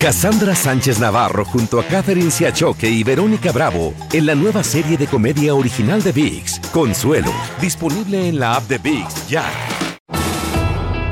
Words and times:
Cassandra 0.00 0.54
Sánchez 0.54 1.00
Navarro 1.00 1.44
junto 1.44 1.80
a 1.80 1.84
Catherine 1.84 2.30
Siachoque 2.30 2.88
y 2.88 3.02
Verónica 3.02 3.50
Bravo 3.50 3.94
en 4.12 4.26
la 4.26 4.36
nueva 4.36 4.62
serie 4.62 4.96
de 4.96 5.08
comedia 5.08 5.56
original 5.56 6.04
de 6.04 6.12
VIX, 6.12 6.60
Consuelo, 6.72 7.32
disponible 7.60 8.28
en 8.28 8.38
la 8.38 8.54
app 8.54 8.68
de 8.68 8.78
VIX 8.78 9.28
ya. 9.28 9.44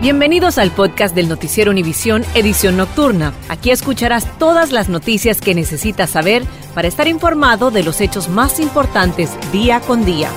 Bienvenidos 0.00 0.56
al 0.58 0.70
podcast 0.70 1.16
del 1.16 1.28
Noticiero 1.28 1.72
Univisión 1.72 2.24
Edición 2.36 2.76
Nocturna. 2.76 3.34
Aquí 3.48 3.72
escucharás 3.72 4.38
todas 4.38 4.70
las 4.70 4.88
noticias 4.88 5.40
que 5.40 5.56
necesitas 5.56 6.10
saber 6.10 6.44
para 6.72 6.86
estar 6.86 7.08
informado 7.08 7.72
de 7.72 7.82
los 7.82 8.00
hechos 8.00 8.28
más 8.28 8.60
importantes 8.60 9.30
día 9.50 9.80
con 9.80 10.04
día. 10.04 10.30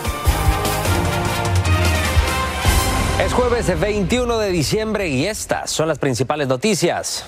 Es 3.24 3.32
jueves 3.32 3.80
21 3.80 4.40
de 4.40 4.50
diciembre 4.50 5.08
y 5.08 5.28
estas 5.28 5.70
son 5.70 5.88
las 5.88 6.00
principales 6.00 6.48
noticias. 6.48 7.26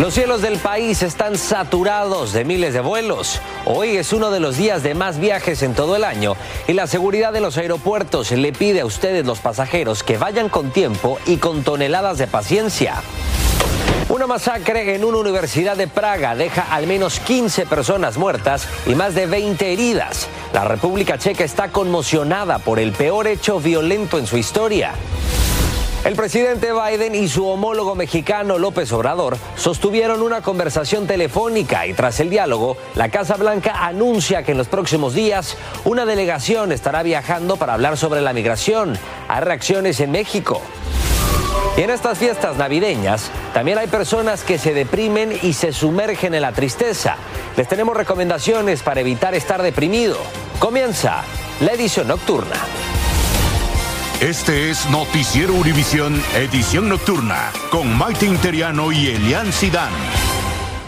Los 0.00 0.14
cielos 0.14 0.40
del 0.40 0.56
país 0.56 1.02
están 1.02 1.36
saturados 1.36 2.32
de 2.32 2.46
miles 2.46 2.72
de 2.72 2.80
vuelos. 2.80 3.38
Hoy 3.66 3.98
es 3.98 4.14
uno 4.14 4.30
de 4.30 4.40
los 4.40 4.56
días 4.56 4.82
de 4.82 4.94
más 4.94 5.18
viajes 5.20 5.62
en 5.62 5.74
todo 5.74 5.94
el 5.94 6.04
año 6.04 6.36
y 6.66 6.72
la 6.72 6.86
seguridad 6.86 7.34
de 7.34 7.42
los 7.42 7.58
aeropuertos 7.58 8.30
le 8.30 8.50
pide 8.54 8.80
a 8.80 8.86
ustedes 8.86 9.26
los 9.26 9.40
pasajeros 9.40 10.02
que 10.02 10.16
vayan 10.16 10.48
con 10.48 10.70
tiempo 10.70 11.18
y 11.26 11.36
con 11.36 11.64
toneladas 11.64 12.16
de 12.16 12.26
paciencia. 12.26 12.94
Una 14.08 14.26
masacre 14.26 14.94
en 14.94 15.04
una 15.04 15.18
universidad 15.18 15.76
de 15.76 15.86
Praga 15.86 16.34
deja 16.34 16.62
al 16.74 16.86
menos 16.86 17.20
15 17.20 17.66
personas 17.66 18.16
muertas 18.16 18.66
y 18.86 18.94
más 18.94 19.14
de 19.14 19.26
20 19.26 19.70
heridas. 19.70 20.28
La 20.54 20.64
República 20.64 21.18
Checa 21.18 21.44
está 21.44 21.68
conmocionada 21.68 22.58
por 22.58 22.78
el 22.78 22.92
peor 22.92 23.26
hecho 23.26 23.60
violento 23.60 24.18
en 24.18 24.26
su 24.26 24.38
historia. 24.38 24.94
El 26.02 26.16
presidente 26.16 26.72
Biden 26.72 27.14
y 27.14 27.28
su 27.28 27.46
homólogo 27.46 27.94
mexicano 27.94 28.56
López 28.56 28.90
Obrador 28.92 29.36
sostuvieron 29.54 30.22
una 30.22 30.40
conversación 30.40 31.06
telefónica 31.06 31.86
y 31.86 31.92
tras 31.92 32.20
el 32.20 32.30
diálogo, 32.30 32.78
la 32.94 33.10
Casa 33.10 33.36
Blanca 33.36 33.84
anuncia 33.84 34.42
que 34.42 34.52
en 34.52 34.58
los 34.58 34.66
próximos 34.66 35.12
días 35.12 35.58
una 35.84 36.06
delegación 36.06 36.72
estará 36.72 37.02
viajando 37.02 37.58
para 37.58 37.74
hablar 37.74 37.98
sobre 37.98 38.22
la 38.22 38.32
migración. 38.32 38.98
Hay 39.28 39.42
reacciones 39.42 40.00
en 40.00 40.10
México. 40.12 40.62
Y 41.76 41.82
en 41.82 41.90
estas 41.90 42.16
fiestas 42.16 42.56
navideñas 42.56 43.30
también 43.52 43.76
hay 43.76 43.86
personas 43.86 44.42
que 44.42 44.56
se 44.56 44.72
deprimen 44.72 45.38
y 45.42 45.52
se 45.52 45.70
sumergen 45.70 46.32
en 46.32 46.40
la 46.40 46.52
tristeza. 46.52 47.16
Les 47.58 47.68
tenemos 47.68 47.94
recomendaciones 47.94 48.82
para 48.82 49.00
evitar 49.00 49.34
estar 49.34 49.60
deprimido. 49.60 50.16
Comienza 50.60 51.24
la 51.60 51.72
edición 51.72 52.08
nocturna. 52.08 52.56
Este 54.20 54.68
es 54.68 54.86
Noticiero 54.90 55.54
Univisión, 55.54 56.22
edición 56.34 56.90
nocturna, 56.90 57.50
con 57.70 57.96
Maite 57.96 58.26
Interiano 58.26 58.92
y 58.92 59.08
Elian 59.08 59.50
Sidán. 59.50 59.90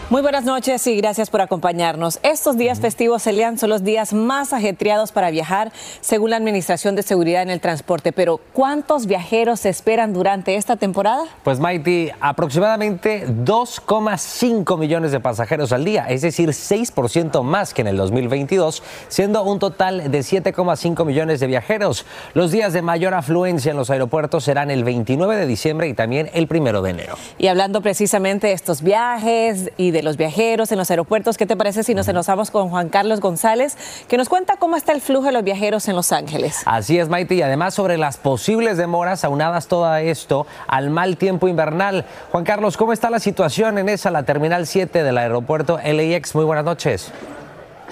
Muy 0.09 0.21
buenas 0.21 0.43
noches 0.43 0.85
y 0.85 0.97
gracias 0.97 1.29
por 1.29 1.41
acompañarnos. 1.41 2.19
Estos 2.23 2.57
días 2.57 2.81
festivos, 2.81 3.25
Elian, 3.25 3.57
son 3.57 3.69
los 3.69 3.83
días 3.83 4.13
más 4.13 4.51
ajetreados 4.51 5.13
para 5.13 5.31
viajar, 5.31 5.71
según 6.01 6.29
la 6.29 6.35
Administración 6.35 6.95
de 6.95 7.03
Seguridad 7.03 7.41
en 7.41 7.49
el 7.49 7.61
Transporte. 7.61 8.11
Pero, 8.11 8.39
¿cuántos 8.51 9.07
viajeros 9.07 9.61
se 9.61 9.69
esperan 9.69 10.13
durante 10.13 10.55
esta 10.55 10.75
temporada? 10.75 11.23
Pues, 11.43 11.59
Maiti, 11.59 12.11
aproximadamente 12.19 13.25
2,5 13.27 14.77
millones 14.77 15.13
de 15.13 15.21
pasajeros 15.21 15.71
al 15.71 15.85
día, 15.85 16.05
es 16.09 16.21
decir, 16.21 16.49
6% 16.49 17.41
más 17.41 17.73
que 17.73 17.81
en 17.81 17.87
el 17.87 17.97
2022, 17.97 18.83
siendo 19.07 19.41
un 19.43 19.57
total 19.57 20.11
de 20.11 20.19
7,5 20.19 21.05
millones 21.05 21.39
de 21.39 21.47
viajeros. 21.47 22.05
Los 22.33 22.51
días 22.51 22.73
de 22.73 22.81
mayor 22.81 23.13
afluencia 23.13 23.71
en 23.71 23.77
los 23.77 23.89
aeropuertos 23.89 24.43
serán 24.43 24.69
el 24.69 24.83
29 24.83 25.37
de 25.37 25.47
diciembre 25.47 25.87
y 25.87 25.93
también 25.93 26.29
el 26.33 26.47
1 26.51 26.81
de 26.81 26.89
enero. 26.89 27.15
Y 27.39 27.47
hablando 27.47 27.81
precisamente 27.81 28.47
de 28.47 28.53
estos 28.53 28.81
viajes 28.81 29.71
y 29.77 29.92
de 29.93 30.03
los 30.03 30.17
viajeros 30.17 30.71
en 30.73 30.77
los 30.77 30.91
aeropuertos. 30.91 31.37
¿Qué 31.37 31.45
te 31.45 31.55
parece 31.55 31.83
si 31.83 31.93
nos 31.93 32.07
enlazamos 32.09 32.51
con 32.51 32.69
Juan 32.69 32.89
Carlos 32.89 33.21
González, 33.21 33.77
que 34.09 34.17
nos 34.17 34.27
cuenta 34.27 34.57
cómo 34.57 34.75
está 34.75 34.91
el 34.91 34.99
flujo 34.99 35.27
de 35.27 35.31
los 35.31 35.43
viajeros 35.43 35.87
en 35.87 35.95
Los 35.95 36.11
Ángeles? 36.11 36.61
Así 36.65 36.99
es, 36.99 37.07
Maite, 37.07 37.35
y 37.35 37.41
además 37.41 37.73
sobre 37.73 37.97
las 37.97 38.17
posibles 38.17 38.77
demoras 38.77 39.23
aunadas 39.23 39.67
todo 39.67 39.95
esto 39.95 40.45
al 40.67 40.89
mal 40.89 41.15
tiempo 41.17 41.47
invernal. 41.47 42.05
Juan 42.31 42.43
Carlos, 42.43 42.75
¿cómo 42.75 42.91
está 42.91 43.09
la 43.09 43.19
situación 43.19 43.77
en 43.77 43.87
esa, 43.87 44.11
la 44.11 44.23
Terminal 44.23 44.67
7 44.67 45.03
del 45.03 45.17
aeropuerto 45.17 45.79
LAX? 45.83 46.35
Muy 46.35 46.45
buenas 46.45 46.65
noches. 46.65 47.11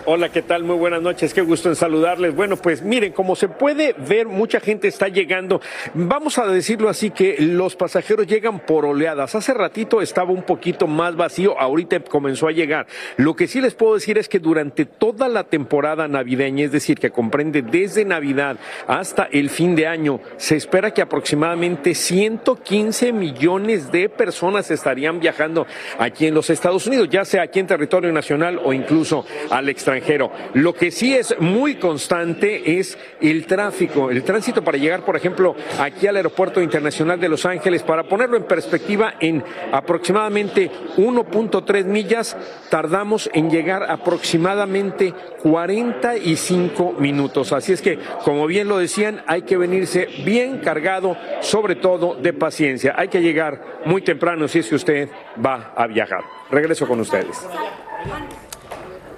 Hola, 0.06 0.30
¿qué 0.30 0.42
tal? 0.42 0.64
Muy 0.64 0.78
buenas 0.78 1.04
noches, 1.04 1.32
qué 1.32 1.42
gusto 1.42 1.70
en 1.70 1.76
saludarles. 1.76 2.34
Bueno, 2.34 2.58
pues 2.58 2.82
miren, 2.82 3.12
como 3.14 3.36
se 3.36 3.48
puede 3.48 3.94
ver, 3.94 4.26
mucha 4.26 4.60
gente 4.60 4.88
está 4.88 5.10
llegando. 5.10 5.62
Vamos 5.94 6.40
a 6.40 6.48
decirlo 6.48 6.90
así 6.90 7.12
que 7.12 7.36
los 7.40 7.76
pasajeros 7.76 8.26
llegan 8.26 8.62
por 8.62 8.84
oleadas. 8.84 9.36
Hace 9.36 9.54
ratito 9.54 10.02
estaba 10.02 10.32
un 10.32 10.42
poquito 10.42 10.88
más 10.88 11.16
vacío, 11.16 11.60
ahorita 11.60 12.00
comenzó 12.00 12.48
a 12.48 12.52
llegar. 12.52 12.88
Lo 13.18 13.36
que 13.36 13.48
sí 13.48 13.62
les 13.62 13.76
puedo 13.76 13.94
decir 13.94 14.18
es 14.18 14.28
que 14.28 14.40
durante 14.40 14.86
toda 14.86 15.30
la 15.30 15.44
temporada 15.44 16.08
navideña, 16.08 16.66
es 16.66 16.72
decir, 16.72 16.98
que 16.98 17.12
comprende 17.12 17.62
desde 17.62 18.04
Navidad 18.04 18.58
hasta 18.88 19.30
el 19.32 19.52
fin 19.52 19.76
de 19.76 19.86
año, 19.86 20.20
se 20.38 20.56
espera 20.56 20.96
que 20.96 21.04
aproximadamente 21.04 21.94
115 21.94 23.14
millones 23.14 23.92
de 23.92 24.10
personas 24.10 24.72
estarían 24.72 25.20
viajando 25.20 25.68
aquí 26.00 26.26
en 26.26 26.34
los 26.34 26.50
Estados 26.50 26.88
Unidos, 26.88 27.08
ya 27.12 27.24
sea 27.24 27.44
aquí 27.44 27.60
en 27.60 27.68
territorio 27.68 28.12
nacional 28.12 28.60
o 28.64 28.74
incluso 28.74 29.26
al 29.52 29.70
extranjero 29.70 29.91
extranjero. 29.96 30.32
Lo 30.54 30.74
que 30.74 30.92
sí 30.92 31.14
es 31.14 31.36
muy 31.40 31.76
constante 31.76 32.80
es 32.80 32.98
el 33.20 33.46
tráfico, 33.46 34.10
el 34.10 34.24
tránsito 34.24 34.64
para 34.64 34.78
llegar, 34.78 35.04
por 35.04 35.16
ejemplo, 35.16 35.56
aquí 35.80 36.08
al 36.08 36.18
Aeropuerto 36.18 36.62
Internacional 36.62 37.20
de 37.20 37.30
Los 37.30 37.46
Ángeles, 37.46 37.84
para 37.84 38.04
ponerlo 38.04 38.38
en 38.38 38.44
perspectiva, 38.44 39.16
en 39.20 39.44
aproximadamente 39.72 40.70
1.3 40.98 41.86
millas, 41.86 42.38
tardamos 42.70 43.30
en 43.34 43.50
llegar 43.50 43.84
aproximadamente 43.90 45.14
45 45.44 46.96
minutos. 47.00 47.52
Así 47.52 47.74
es 47.74 47.82
que, 47.82 48.00
como 48.24 48.48
bien 48.48 48.68
lo 48.68 48.78
decían, 48.78 49.24
hay 49.28 49.44
que 49.44 49.58
venirse 49.58 50.08
bien 50.24 50.60
cargado, 50.60 51.18
sobre 51.42 51.76
todo 51.76 52.16
de 52.16 52.34
paciencia. 52.34 52.96
Hay 52.98 53.08
que 53.08 53.22
llegar 53.22 53.82
muy 53.86 54.02
temprano 54.02 54.48
si 54.48 54.60
es 54.60 54.68
que 54.68 54.76
usted 54.76 55.10
va 55.44 55.74
a 55.76 55.88
viajar. 55.88 56.24
Regreso 56.50 56.88
con 56.88 57.00
ustedes. 57.00 57.48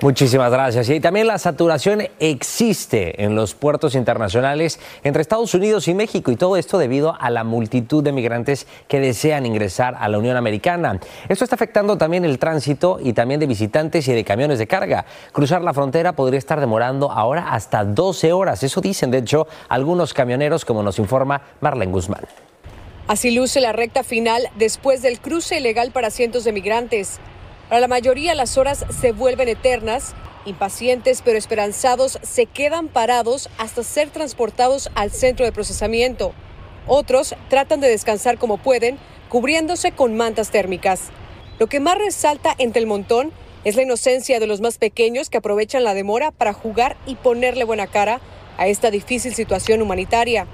Muchísimas 0.04 0.52
gracias. 0.52 0.90
Y 0.90 1.00
también 1.00 1.28
la 1.28 1.38
saturación 1.38 2.04
existe 2.20 3.24
en 3.24 3.36
los 3.36 3.56
puertos 3.56 3.96
internacionales 3.96 4.78
entre 5.02 5.22
Estados 5.22 5.54
Unidos 5.54 5.88
y 5.88 5.94
México 5.94 6.30
y 6.30 6.36
todo 6.36 6.58
esto 6.58 6.78
debido 6.78 7.16
a 7.18 7.30
la 7.30 7.46
multitud 7.46 8.04
de 8.04 8.12
migrantes 8.12 8.68
que 8.90 9.00
desean 9.00 9.46
ingresar 9.46 9.96
a 9.98 10.10
la 10.10 10.18
Unión 10.18 10.36
Americana. 10.36 11.00
Esto 11.30 11.46
está 11.46 11.56
afectando 11.56 11.98
también 11.98 12.26
el 12.26 12.38
tránsito 12.38 13.00
y 13.02 13.14
también 13.14 13.40
de 13.40 13.48
visitantes 13.48 14.06
y 14.10 14.14
de 14.14 14.26
camiones 14.26 14.60
de 14.60 14.68
carga. 14.68 15.06
Cruzar 15.32 15.62
la 15.62 15.74
frontera 15.74 16.12
podría 16.12 16.38
estar 16.38 16.60
demorando 16.60 17.10
ahora 17.10 17.54
hasta 17.54 17.86
12 17.86 18.34
horas. 18.34 18.62
Eso 18.62 18.82
dicen, 18.82 19.10
de 19.10 19.20
hecho, 19.20 19.48
algunos 19.70 20.14
camioneros, 20.14 20.66
como 20.66 20.84
nos 20.84 21.00
informa 21.00 21.42
Marlene 21.62 21.94
Guzmán. 21.94 22.26
Así 23.08 23.32
luce 23.32 23.62
la 23.62 23.72
recta 23.72 24.04
final 24.04 24.50
después 24.58 25.02
del 25.02 25.22
cruce 25.22 25.60
ilegal 25.60 25.92
para 25.92 26.10
cientos 26.10 26.44
de 26.44 26.52
migrantes. 26.52 27.22
Para 27.74 27.82
la 27.82 27.88
mayoría 27.88 28.36
las 28.36 28.60
horas 28.60 28.86
se 29.02 29.14
vuelven 29.14 29.50
eternas. 29.50 30.14
Impacientes 30.46 31.24
pero 31.26 31.40
esperanzados 31.40 32.20
se 32.22 32.46
quedan 32.46 32.88
parados 32.88 33.50
hasta 33.58 33.82
ser 33.82 34.12
transportados 34.12 34.92
al 34.94 35.10
centro 35.10 35.44
de 35.44 35.52
procesamiento. 35.52 36.36
Otros 36.86 37.34
tratan 37.50 37.82
de 37.82 37.88
descansar 37.88 38.38
como 38.38 38.60
pueden, 38.60 39.00
cubriéndose 39.28 39.92
con 39.92 40.16
mantas 40.16 40.52
térmicas. 40.52 41.10
Lo 41.58 41.66
que 41.66 41.80
más 41.80 41.98
resalta 41.98 42.54
entre 42.60 42.80
el 42.80 42.86
montón 42.86 43.32
es 43.64 43.76
la 43.76 43.82
inocencia 43.82 44.40
de 44.40 44.46
los 44.46 44.62
más 44.62 44.78
pequeños 44.78 45.32
que 45.32 45.40
aprovechan 45.40 45.84
la 45.84 45.96
demora 45.96 46.30
para 46.30 46.54
jugar 46.54 46.96
y 47.08 47.16
ponerle 47.16 47.64
buena 47.64 47.88
cara 47.88 48.22
a 48.60 48.68
esta 48.68 48.92
difícil 48.92 49.34
situación 49.34 49.82
humanitaria. 49.82 50.46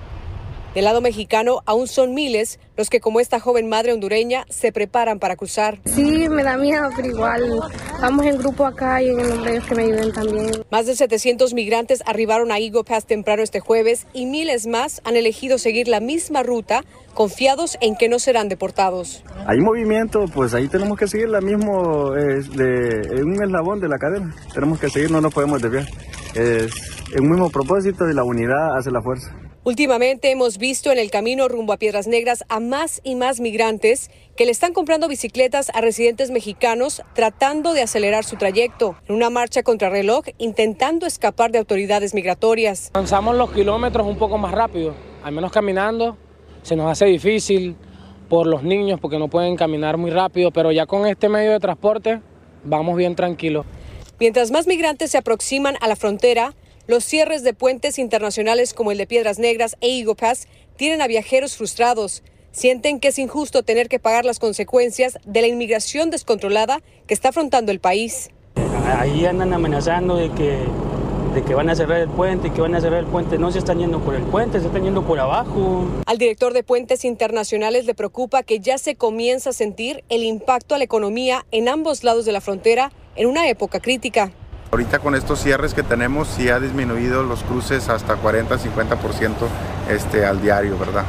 Del 0.73 0.85
lado 0.85 1.01
mexicano, 1.01 1.61
aún 1.65 1.87
son 1.87 2.13
miles 2.13 2.59
los 2.77 2.91
que, 2.91 2.99
como 2.99 3.19
esta 3.19 3.39
joven 3.39 3.67
madre 3.67 3.91
hondureña, 3.91 4.45
se 4.49 4.71
preparan 4.71 5.17
para 5.17 5.35
cruzar. 5.35 5.79
Sí, 5.85 6.29
me 6.29 6.43
da 6.43 6.57
miedo, 6.57 6.89
pero 6.95 7.07
igual 7.07 7.59
vamos 7.99 8.25
en 8.27 8.37
grupo 8.37 8.65
acá 8.65 9.01
y 9.01 9.09
en 9.09 9.19
el 9.19 9.29
nombre 9.29 9.53
de 9.53 9.61
que 9.61 9.75
me 9.75 9.83
ayuden 9.83 10.13
también. 10.13 10.51
Más 10.69 10.85
de 10.85 10.95
700 10.95 11.55
migrantes 11.55 12.03
arribaron 12.05 12.51
a 12.51 12.59
Eagle 12.59 12.83
Pass 12.83 13.05
temprano 13.07 13.41
este 13.41 13.59
jueves 13.59 14.05
y 14.13 14.27
miles 14.27 14.67
más 14.67 15.01
han 15.05 15.15
elegido 15.15 15.57
seguir 15.57 15.87
la 15.87 15.99
misma 15.99 16.43
ruta, 16.43 16.83
confiados 17.15 17.77
en 17.81 17.95
que 17.95 18.07
no 18.07 18.19
serán 18.19 18.47
deportados. 18.47 19.23
Hay 19.47 19.59
movimiento, 19.59 20.25
pues 20.31 20.53
ahí 20.53 20.67
tenemos 20.67 20.99
que 20.99 21.07
seguir 21.07 21.29
la 21.29 21.41
mismo, 21.41 22.11
de, 22.11 23.23
un 23.23 23.43
eslabón 23.43 23.79
de 23.79 23.89
la 23.89 23.97
cadena. 23.97 24.35
Tenemos 24.53 24.79
que 24.79 24.89
seguir, 24.89 25.09
no 25.09 25.19
nos 25.19 25.33
podemos 25.33 25.61
desviar. 25.61 25.87
Es 26.35 26.71
el 27.15 27.23
mismo 27.23 27.49
propósito 27.49 28.07
y 28.07 28.13
la 28.13 28.23
unidad 28.23 28.77
hace 28.77 28.91
la 28.91 29.01
fuerza. 29.01 29.35
Últimamente 29.65 30.31
hemos 30.31 30.57
visto 30.57 30.89
en 30.89 30.97
el 30.97 31.11
camino 31.11 31.49
rumbo 31.49 31.73
a 31.73 31.77
Piedras 31.77 32.07
Negras 32.07 32.45
a 32.47 32.61
más 32.61 33.01
y 33.03 33.15
más 33.15 33.41
migrantes 33.41 34.09
que 34.37 34.45
le 34.45 34.51
están 34.51 34.71
comprando 34.71 35.09
bicicletas 35.09 35.69
a 35.73 35.81
residentes 35.81 36.31
mexicanos 36.31 37.01
tratando 37.13 37.73
de 37.73 37.81
acelerar 37.81 38.23
su 38.23 38.37
trayecto 38.37 38.95
en 39.09 39.15
una 39.15 39.29
marcha 39.29 39.61
contra 39.61 39.89
reloj 39.89 40.23
intentando 40.37 41.05
escapar 41.05 41.51
de 41.51 41.57
autoridades 41.57 42.13
migratorias. 42.13 42.89
Avanzamos 42.93 43.35
los 43.35 43.51
kilómetros 43.51 44.07
un 44.07 44.17
poco 44.17 44.37
más 44.37 44.53
rápido, 44.53 44.95
al 45.23 45.33
menos 45.33 45.51
caminando 45.51 46.17
se 46.63 46.77
nos 46.77 46.89
hace 46.89 47.05
difícil 47.05 47.75
por 48.29 48.47
los 48.47 48.63
niños 48.63 49.01
porque 49.01 49.19
no 49.19 49.27
pueden 49.27 49.57
caminar 49.57 49.97
muy 49.97 50.11
rápido, 50.11 50.51
pero 50.51 50.71
ya 50.71 50.85
con 50.85 51.05
este 51.05 51.27
medio 51.27 51.51
de 51.51 51.59
transporte 51.59 52.21
vamos 52.63 52.95
bien 52.95 53.13
tranquilos. 53.13 53.65
Mientras 54.21 54.51
más 54.51 54.67
migrantes 54.67 55.11
se 55.11 55.17
aproximan 55.17 55.75
a 55.81 55.87
la 55.87 55.95
frontera, 55.95 56.53
los 56.89 57.05
cierres 57.05 57.43
de 57.43 57.53
puentes 57.53 57.99
internacionales 57.99 58.73
como 58.73 58.91
el 58.91 58.97
de 58.97 59.05
Piedras 59.05 59.37
Negras 59.37 59.77
e 59.79 59.99
Eagle 59.99 60.15
Pass 60.15 60.47
tienen 60.75 61.03
a 61.03 61.07
viajeros 61.07 61.55
frustrados. 61.55 62.23
Sienten 62.51 62.99
que 62.99 63.09
es 63.09 63.19
injusto 63.19 63.61
tener 63.61 63.87
que 63.89 63.99
pagar 63.99 64.25
las 64.25 64.39
consecuencias 64.39 65.19
de 65.23 65.41
la 65.41 65.47
inmigración 65.47 66.09
descontrolada 66.09 66.81
que 67.05 67.13
está 67.13 67.29
afrontando 67.29 67.71
el 67.71 67.79
país. 67.79 68.31
Ahí 68.97 69.23
andan 69.27 69.53
amenazando 69.53 70.15
de 70.15 70.31
que, 70.31 70.57
de 71.35 71.43
que 71.43 71.53
van 71.53 71.69
a 71.69 71.75
cerrar 71.75 71.99
el 71.99 72.09
puente 72.09 72.47
y 72.47 72.51
que 72.51 72.61
van 72.61 72.73
a 72.73 72.81
cerrar 72.81 73.01
el 73.01 73.05
puente. 73.05 73.37
No 73.37 73.51
se 73.51 73.59
están 73.59 73.77
yendo 73.77 73.99
por 73.99 74.15
el 74.15 74.23
puente, 74.23 74.59
se 74.59 74.65
están 74.65 74.83
yendo 74.83 75.05
por 75.05 75.19
abajo. 75.19 75.85
Al 76.07 76.17
director 76.17 76.53
de 76.53 76.63
puentes 76.63 77.05
internacionales 77.05 77.85
le 77.85 77.93
preocupa 77.93 78.41
que 78.41 78.61
ya 78.61 78.79
se 78.79 78.95
comienza 78.95 79.51
a 79.51 79.53
sentir 79.53 80.03
el 80.09 80.23
impacto 80.23 80.73
a 80.73 80.79
la 80.79 80.85
economía 80.85 81.45
en 81.51 81.69
ambos 81.69 82.03
lados 82.03 82.25
de 82.25 82.31
la 82.31 82.41
frontera 82.41 82.91
en 83.15 83.27
una 83.27 83.47
época 83.47 83.79
crítica. 83.79 84.31
Ahorita 84.71 84.99
con 84.99 85.15
estos 85.15 85.39
cierres 85.39 85.73
que 85.73 85.81
tenemos 85.81 86.27
sí 86.27 86.49
ha 86.49 86.59
disminuido 86.59 87.23
los 87.23 87.41
cruces 87.43 87.89
hasta 87.89 88.21
40-50% 88.21 89.33
este, 89.89 90.25
al 90.25 90.41
diario, 90.41 90.77
¿verdad? 90.77 91.03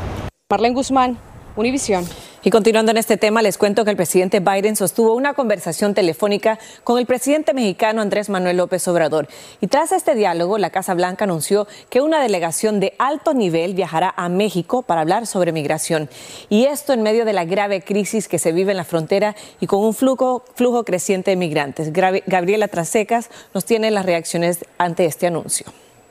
Marlene 0.51 0.75
Guzmán, 0.75 1.19
Univisión. 1.61 2.07
Y 2.43 2.49
continuando 2.49 2.91
en 2.91 2.97
este 2.97 3.19
tema, 3.19 3.43
les 3.43 3.59
cuento 3.59 3.85
que 3.85 3.91
el 3.91 3.97
presidente 3.97 4.41
Biden 4.41 4.77
sostuvo 4.77 5.15
una 5.15 5.35
conversación 5.35 5.93
telefónica 5.93 6.59
con 6.85 6.99
el 6.99 7.05
presidente 7.05 7.53
mexicano 7.53 8.01
Andrés 8.01 8.31
Manuel 8.31 8.57
López 8.57 8.89
Obrador. 8.89 9.29
Y 9.61 9.67
tras 9.67 9.93
este 9.93 10.15
diálogo, 10.15 10.57
la 10.57 10.71
Casa 10.71 10.95
Blanca 10.95 11.25
anunció 11.25 11.69
que 11.91 12.01
una 12.01 12.23
delegación 12.23 12.81
de 12.81 12.95
alto 12.99 13.35
nivel 13.35 13.75
viajará 13.75 14.15
a 14.17 14.31
México 14.31 14.81
para 14.81 15.03
hablar 15.03 15.27
sobre 15.27 15.53
migración. 15.53 16.09
Y 16.49 16.65
esto 16.65 16.95
en 16.95 17.03
medio 17.03 17.27
de 17.27 17.35
la 17.35 17.45
grave 17.45 17.83
crisis 17.83 18.27
que 18.27 18.39
se 18.39 18.53
vive 18.53 18.71
en 18.71 18.79
la 18.79 18.85
frontera 18.85 19.37
y 19.61 19.67
con 19.67 19.81
un 19.85 19.93
flujo, 19.93 20.43
flujo 20.55 20.85
creciente 20.85 21.33
de 21.33 21.37
migrantes. 21.37 21.93
Gabriela 21.93 22.69
Trasecas 22.69 23.29
nos 23.53 23.67
tiene 23.67 23.91
las 23.91 24.07
reacciones 24.07 24.65
ante 24.79 25.05
este 25.05 25.27
anuncio. 25.27 25.67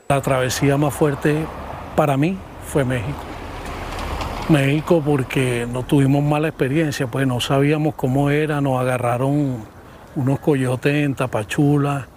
La 0.08 0.22
travesía 0.22 0.76
más 0.76 0.94
fuerte 0.94 1.44
para 1.96 2.16
mí 2.16 2.38
fue 2.68 2.84
México. 2.84 3.39
México 4.50 5.00
porque 5.04 5.64
no 5.72 5.84
tuvimos 5.84 6.24
mala 6.24 6.48
experiencia, 6.48 7.06
pues 7.06 7.24
no 7.24 7.40
sabíamos 7.40 7.94
cómo 7.94 8.30
era, 8.30 8.60
nos 8.60 8.80
agarraron 8.80 9.64
unos 10.16 10.40
coyotes 10.40 10.92
en 10.92 11.14
Tapachula, 11.14 12.08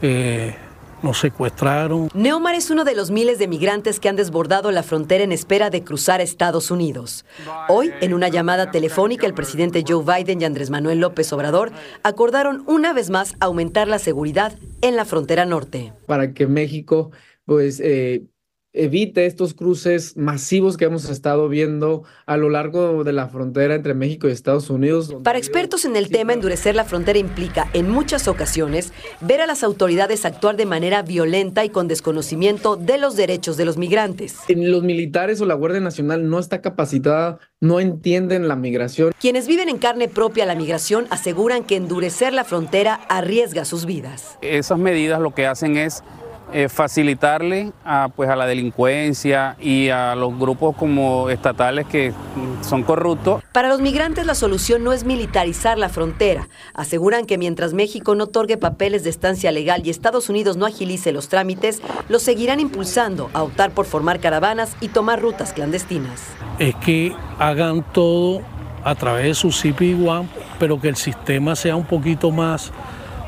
eh, 0.00 0.54
nos 1.02 1.18
secuestraron. 1.18 2.08
Neomar 2.14 2.54
es 2.54 2.70
uno 2.70 2.84
de 2.84 2.94
los 2.94 3.10
miles 3.10 3.40
de 3.40 3.48
migrantes 3.48 3.98
que 3.98 4.08
han 4.08 4.14
desbordado 4.14 4.70
la 4.70 4.84
frontera 4.84 5.24
en 5.24 5.32
espera 5.32 5.70
de 5.70 5.82
cruzar 5.82 6.20
Estados 6.20 6.70
Unidos. 6.70 7.24
Hoy, 7.68 7.90
en 8.00 8.14
una 8.14 8.28
llamada 8.28 8.70
telefónica, 8.70 9.26
el 9.26 9.34
presidente 9.34 9.82
Joe 9.86 10.04
Biden 10.04 10.40
y 10.40 10.44
Andrés 10.44 10.70
Manuel 10.70 11.00
López 11.00 11.32
Obrador 11.32 11.72
acordaron 12.04 12.62
una 12.68 12.92
vez 12.92 13.10
más 13.10 13.34
aumentar 13.40 13.88
la 13.88 13.98
seguridad 13.98 14.56
en 14.82 14.94
la 14.94 15.04
frontera 15.04 15.46
norte. 15.46 15.92
Para 16.06 16.32
que 16.32 16.46
México 16.46 17.10
pues 17.44 17.80
eh, 17.80 18.22
evite 18.72 19.26
estos 19.26 19.54
cruces 19.54 20.16
masivos 20.16 20.76
que 20.76 20.84
hemos 20.84 21.08
estado 21.10 21.48
viendo 21.48 22.04
a 22.26 22.36
lo 22.36 22.50
largo 22.50 23.02
de 23.02 23.12
la 23.12 23.28
frontera 23.28 23.74
entre 23.74 23.94
México 23.94 24.28
y 24.28 24.32
Estados 24.32 24.70
Unidos. 24.70 25.14
Para 25.24 25.38
expertos 25.38 25.84
en 25.84 25.96
el 25.96 26.08
tema, 26.08 26.32
endurecer 26.32 26.74
la 26.74 26.84
frontera 26.84 27.18
implica, 27.18 27.68
en 27.72 27.90
muchas 27.90 28.28
ocasiones, 28.28 28.92
ver 29.20 29.40
a 29.40 29.46
las 29.46 29.64
autoridades 29.64 30.24
actuar 30.24 30.56
de 30.56 30.66
manera 30.66 31.02
violenta 31.02 31.64
y 31.64 31.70
con 31.70 31.88
desconocimiento 31.88 32.76
de 32.76 32.98
los 32.98 33.16
derechos 33.16 33.56
de 33.56 33.64
los 33.64 33.76
migrantes. 33.76 34.38
Los 34.48 34.82
militares 34.82 35.40
o 35.40 35.46
la 35.46 35.54
Guardia 35.54 35.80
Nacional 35.80 36.28
no 36.28 36.38
está 36.38 36.60
capacitada, 36.60 37.38
no 37.60 37.80
entienden 37.80 38.48
la 38.48 38.56
migración. 38.56 39.12
Quienes 39.20 39.46
viven 39.46 39.68
en 39.68 39.78
carne 39.78 40.08
propia 40.08 40.46
la 40.46 40.54
migración 40.54 41.06
aseguran 41.10 41.64
que 41.64 41.76
endurecer 41.76 42.32
la 42.32 42.44
frontera 42.44 42.94
arriesga 43.08 43.64
sus 43.64 43.84
vidas. 43.84 44.38
Esas 44.42 44.78
medidas 44.78 45.20
lo 45.20 45.34
que 45.34 45.46
hacen 45.46 45.76
es 45.76 46.02
eh, 46.52 46.68
facilitarle 46.68 47.72
a, 47.84 48.08
pues, 48.14 48.28
a 48.28 48.36
la 48.36 48.46
delincuencia 48.46 49.56
y 49.60 49.88
a 49.88 50.14
los 50.14 50.38
grupos 50.38 50.76
como 50.76 51.30
estatales 51.30 51.86
que 51.86 52.12
son 52.62 52.82
corruptos. 52.82 53.42
Para 53.52 53.68
los 53.68 53.80
migrantes 53.80 54.26
la 54.26 54.34
solución 54.34 54.84
no 54.84 54.92
es 54.92 55.04
militarizar 55.04 55.78
la 55.78 55.88
frontera. 55.88 56.48
Aseguran 56.74 57.26
que 57.26 57.38
mientras 57.38 57.72
México 57.72 58.14
no 58.14 58.24
otorgue 58.24 58.56
papeles 58.56 59.04
de 59.04 59.10
estancia 59.10 59.52
legal 59.52 59.82
y 59.84 59.90
Estados 59.90 60.28
Unidos 60.28 60.56
no 60.56 60.66
agilice 60.66 61.12
los 61.12 61.28
trámites, 61.28 61.82
los 62.08 62.22
seguirán 62.22 62.60
impulsando 62.60 63.30
a 63.32 63.42
optar 63.42 63.70
por 63.70 63.86
formar 63.86 64.20
caravanas 64.20 64.76
y 64.80 64.88
tomar 64.88 65.20
rutas 65.20 65.52
clandestinas. 65.52 66.22
Es 66.58 66.74
que 66.76 67.14
hagan 67.38 67.84
todo 67.92 68.42
a 68.84 68.94
través 68.94 69.24
de 69.24 69.34
su 69.34 69.48
CP1, 69.48 70.26
pero 70.58 70.80
que 70.80 70.88
el 70.88 70.96
sistema 70.96 71.54
sea 71.56 71.76
un 71.76 71.84
poquito 71.84 72.30
más 72.30 72.72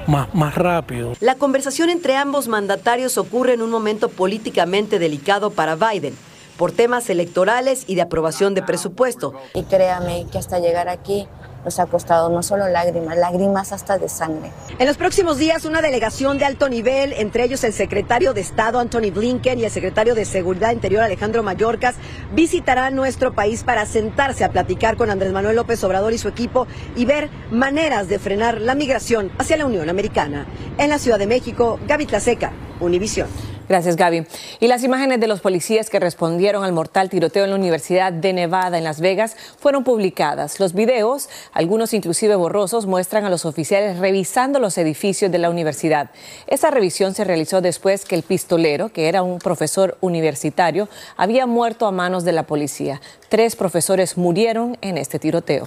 más, 0.06 0.54
rápido. 0.54 1.14
La 1.20 1.36
conversación 1.36 1.90
entre 1.90 2.16
ambos 2.16 2.48
mandatarios 2.48 3.18
ocurre 3.18 3.54
en 3.54 3.62
un 3.62 3.70
momento 3.70 4.08
políticamente 4.08 4.98
delicado 4.98 5.50
para 5.50 5.76
Biden 5.76 6.14
por 6.56 6.72
temas 6.72 7.08
electorales 7.10 7.84
y 7.86 7.94
de 7.94 8.02
aprobación 8.02 8.54
de 8.54 8.62
presupuesto. 8.62 9.34
Y 9.54 9.62
créame 9.64 10.26
que 10.30 10.38
hasta 10.38 10.58
llegar 10.58 10.88
aquí 10.88 11.26
nos 11.64 11.78
ha 11.78 11.86
costado 11.86 12.28
no 12.28 12.42
solo 12.42 12.68
lágrimas, 12.68 13.16
lágrimas 13.16 13.72
hasta 13.72 13.98
de 13.98 14.08
sangre. 14.08 14.50
En 14.78 14.86
los 14.86 14.96
próximos 14.96 15.38
días, 15.38 15.64
una 15.64 15.82
delegación 15.82 16.38
de 16.38 16.44
alto 16.44 16.68
nivel, 16.68 17.12
entre 17.14 17.44
ellos 17.44 17.64
el 17.64 17.72
secretario 17.72 18.34
de 18.34 18.40
Estado 18.40 18.78
Anthony 18.78 19.10
Blinken 19.12 19.58
y 19.58 19.64
el 19.64 19.70
secretario 19.70 20.14
de 20.14 20.24
Seguridad 20.24 20.72
Interior 20.72 21.02
Alejandro 21.02 21.42
Mayorkas, 21.42 21.96
visitará 22.34 22.90
nuestro 22.90 23.32
país 23.34 23.62
para 23.62 23.86
sentarse 23.86 24.44
a 24.44 24.50
platicar 24.50 24.96
con 24.96 25.10
Andrés 25.10 25.32
Manuel 25.32 25.56
López 25.56 25.82
Obrador 25.84 26.12
y 26.12 26.18
su 26.18 26.28
equipo 26.28 26.66
y 26.96 27.04
ver 27.04 27.30
maneras 27.50 28.08
de 28.08 28.18
frenar 28.18 28.60
la 28.60 28.74
migración 28.74 29.30
hacia 29.38 29.56
la 29.56 29.66
Unión 29.66 29.88
Americana. 29.88 30.46
En 30.78 30.90
la 30.90 30.98
Ciudad 30.98 31.18
de 31.18 31.26
México, 31.26 31.78
Gaby 31.86 32.06
Tlaseca, 32.06 32.52
Univisión. 32.80 33.28
Gracias, 33.72 33.96
Gaby. 33.96 34.26
Y 34.60 34.66
las 34.66 34.84
imágenes 34.84 35.18
de 35.18 35.26
los 35.26 35.40
policías 35.40 35.88
que 35.88 35.98
respondieron 35.98 36.62
al 36.62 36.74
mortal 36.74 37.08
tiroteo 37.08 37.44
en 37.44 37.50
la 37.52 37.56
Universidad 37.56 38.12
de 38.12 38.34
Nevada 38.34 38.76
en 38.76 38.84
Las 38.84 39.00
Vegas 39.00 39.34
fueron 39.58 39.82
publicadas. 39.82 40.60
Los 40.60 40.74
videos, 40.74 41.30
algunos 41.54 41.94
inclusive 41.94 42.36
borrosos, 42.36 42.84
muestran 42.84 43.24
a 43.24 43.30
los 43.30 43.46
oficiales 43.46 43.96
revisando 43.96 44.58
los 44.58 44.76
edificios 44.76 45.32
de 45.32 45.38
la 45.38 45.48
universidad. 45.48 46.10
Esa 46.48 46.70
revisión 46.70 47.14
se 47.14 47.24
realizó 47.24 47.62
después 47.62 48.04
que 48.04 48.14
el 48.14 48.24
pistolero, 48.24 48.90
que 48.90 49.08
era 49.08 49.22
un 49.22 49.38
profesor 49.38 49.96
universitario, 50.02 50.90
había 51.16 51.46
muerto 51.46 51.86
a 51.86 51.92
manos 51.92 52.24
de 52.24 52.32
la 52.32 52.42
policía. 52.42 53.00
Tres 53.30 53.56
profesores 53.56 54.18
murieron 54.18 54.76
en 54.82 54.98
este 54.98 55.18
tiroteo. 55.18 55.66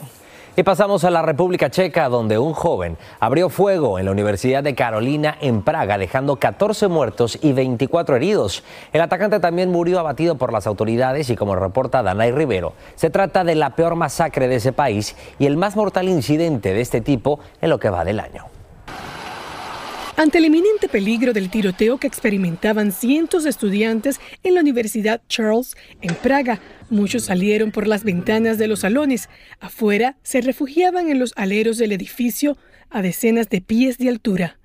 Y 0.57 0.63
pasamos 0.63 1.03
a 1.03 1.09
la 1.09 1.21
República 1.21 1.69
Checa, 1.69 2.07
donde 2.07 2.37
un 2.37 2.53
joven 2.53 2.97
abrió 3.19 3.49
fuego 3.49 3.99
en 3.99 4.05
la 4.05 4.11
Universidad 4.11 4.63
de 4.63 4.73
Carolina 4.73 5.37
en 5.41 5.61
Praga, 5.63 5.97
dejando 5.97 6.37
14 6.37 6.87
muertos 6.87 7.37
y 7.41 7.51
24 7.51 8.15
heridos. 8.15 8.63
El 8.93 9.01
atacante 9.01 9.41
también 9.41 9.69
murió 9.69 9.99
abatido 9.99 10.35
por 10.35 10.53
las 10.53 10.65
autoridades 10.65 11.29
y 11.29 11.35
como 11.35 11.57
reporta 11.57 12.03
Danay 12.03 12.31
Rivero, 12.31 12.71
se 12.95 13.09
trata 13.09 13.43
de 13.43 13.55
la 13.55 13.71
peor 13.71 13.95
masacre 13.95 14.47
de 14.47 14.55
ese 14.55 14.71
país 14.71 15.17
y 15.39 15.45
el 15.45 15.57
más 15.57 15.75
mortal 15.75 16.07
incidente 16.07 16.73
de 16.73 16.79
este 16.79 17.01
tipo 17.01 17.41
en 17.59 17.69
lo 17.69 17.77
que 17.77 17.89
va 17.89 18.05
del 18.05 18.21
año. 18.21 18.54
Ante 20.17 20.37
el 20.37 20.45
inminente 20.45 20.87
peligro 20.87 21.33
del 21.33 21.49
tiroteo 21.49 21.97
que 21.97 22.07
experimentaban 22.07 22.93
cientos 22.93 23.43
de 23.43 23.49
estudiantes 23.49 24.21
en 24.43 24.53
la 24.53 24.61
Universidad 24.61 25.21
Charles 25.27 25.75
en 26.01 26.15
Praga, 26.15 26.61
muchos 26.89 27.25
salieron 27.25 27.71
por 27.71 27.85
las 27.85 28.05
ventanas 28.05 28.57
de 28.57 28.67
los 28.67 28.79
salones. 28.79 29.27
Afuera 29.59 30.15
se 30.23 30.39
refugiaban 30.39 31.09
en 31.09 31.19
los 31.19 31.33
aleros 31.35 31.77
del 31.77 31.91
edificio 31.91 32.57
a 32.89 33.01
decenas 33.01 33.49
de 33.49 33.59
pies 33.59 33.97
de 33.97 34.07
altura, 34.07 34.57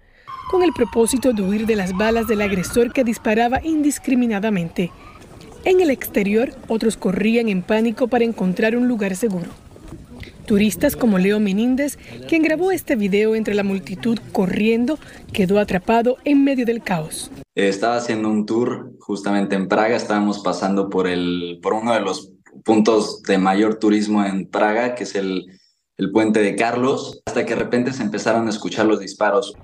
con 0.53 0.63
el 0.63 0.73
propósito 0.73 1.33
de 1.33 1.43
huir 1.43 1.67
de 1.67 1.75
las 1.75 1.97
balas 1.97 2.29
del 2.29 2.43
agresor 2.43 2.93
que 2.93 3.03
disparaba 3.03 3.61
indiscriminadamente. 3.65 4.93
En 5.65 5.81
el 5.81 5.91
exterior, 5.91 6.55
otros 6.69 6.97
corrían 6.97 7.49
en 7.49 7.63
pánico 7.63 8.07
para 8.07 8.25
encontrar 8.25 8.77
un 8.77 8.87
lugar 8.87 9.17
seguro. 9.17 9.51
Turistas 10.51 10.97
como 10.97 11.19
Leo 11.19 11.39
Meníndez, 11.39 11.97
quien 12.27 12.43
grabó 12.43 12.73
este 12.73 12.97
video 12.97 13.37
entre 13.37 13.55
la 13.55 13.63
multitud 13.63 14.19
corriendo, 14.33 14.99
quedó 15.33 15.61
atrapado 15.61 16.17
en 16.25 16.43
medio 16.43 16.67
del 16.67 16.83
caos. 16.83 17.31
Estaba 17.55 17.95
haciendo 17.95 18.29
un 18.29 18.47
tour 18.47 18.91
justamente 18.99 19.55
en 19.55 19.69
Praga, 19.69 19.95
estábamos 19.95 20.41
pasando 20.41 20.91
por, 20.91 21.07
el, 21.07 21.61
por 21.63 21.75
uno 21.75 21.95
de 21.95 22.01
los 22.01 22.33
puntos 22.65 23.23
de 23.23 23.39
mayor 23.39 23.77
turismo 23.77 24.25
en 24.25 24.51
Praga, 24.51 24.97
que 24.97 25.05
es 25.05 25.15
el, 25.15 25.47
el 25.99 26.11
puente 26.11 26.41
de 26.41 26.57
Carlos, 26.57 27.23
hasta 27.27 27.47
que 27.47 27.55
de 27.55 27.61
repente 27.61 27.93
se 27.93 28.03
empezaron 28.03 28.49
a 28.49 28.51
escuchar 28.51 28.87
los 28.87 28.99
disparos. 28.99 29.55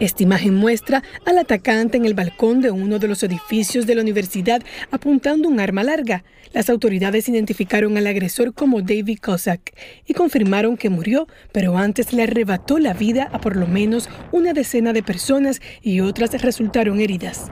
Esta 0.00 0.22
imagen 0.22 0.54
muestra 0.54 1.02
al 1.24 1.38
atacante 1.38 1.96
en 1.96 2.04
el 2.04 2.14
balcón 2.14 2.60
de 2.60 2.70
uno 2.70 2.98
de 2.98 3.08
los 3.08 3.22
edificios 3.22 3.86
de 3.86 3.94
la 3.94 4.02
universidad 4.02 4.62
apuntando 4.90 5.48
un 5.48 5.60
arma 5.60 5.82
larga. 5.82 6.24
Las 6.52 6.70
autoridades 6.70 7.28
identificaron 7.28 7.96
al 7.96 8.06
agresor 8.06 8.54
como 8.54 8.80
David 8.80 9.18
Cossack 9.20 9.74
y 10.06 10.14
confirmaron 10.14 10.76
que 10.76 10.90
murió, 10.90 11.26
pero 11.52 11.76
antes 11.76 12.12
le 12.12 12.22
arrebató 12.22 12.78
la 12.78 12.94
vida 12.94 13.28
a 13.32 13.40
por 13.40 13.56
lo 13.56 13.66
menos 13.66 14.08
una 14.32 14.52
decena 14.52 14.92
de 14.92 15.02
personas 15.02 15.60
y 15.82 16.00
otras 16.00 16.30
resultaron 16.42 17.00
heridas. 17.00 17.50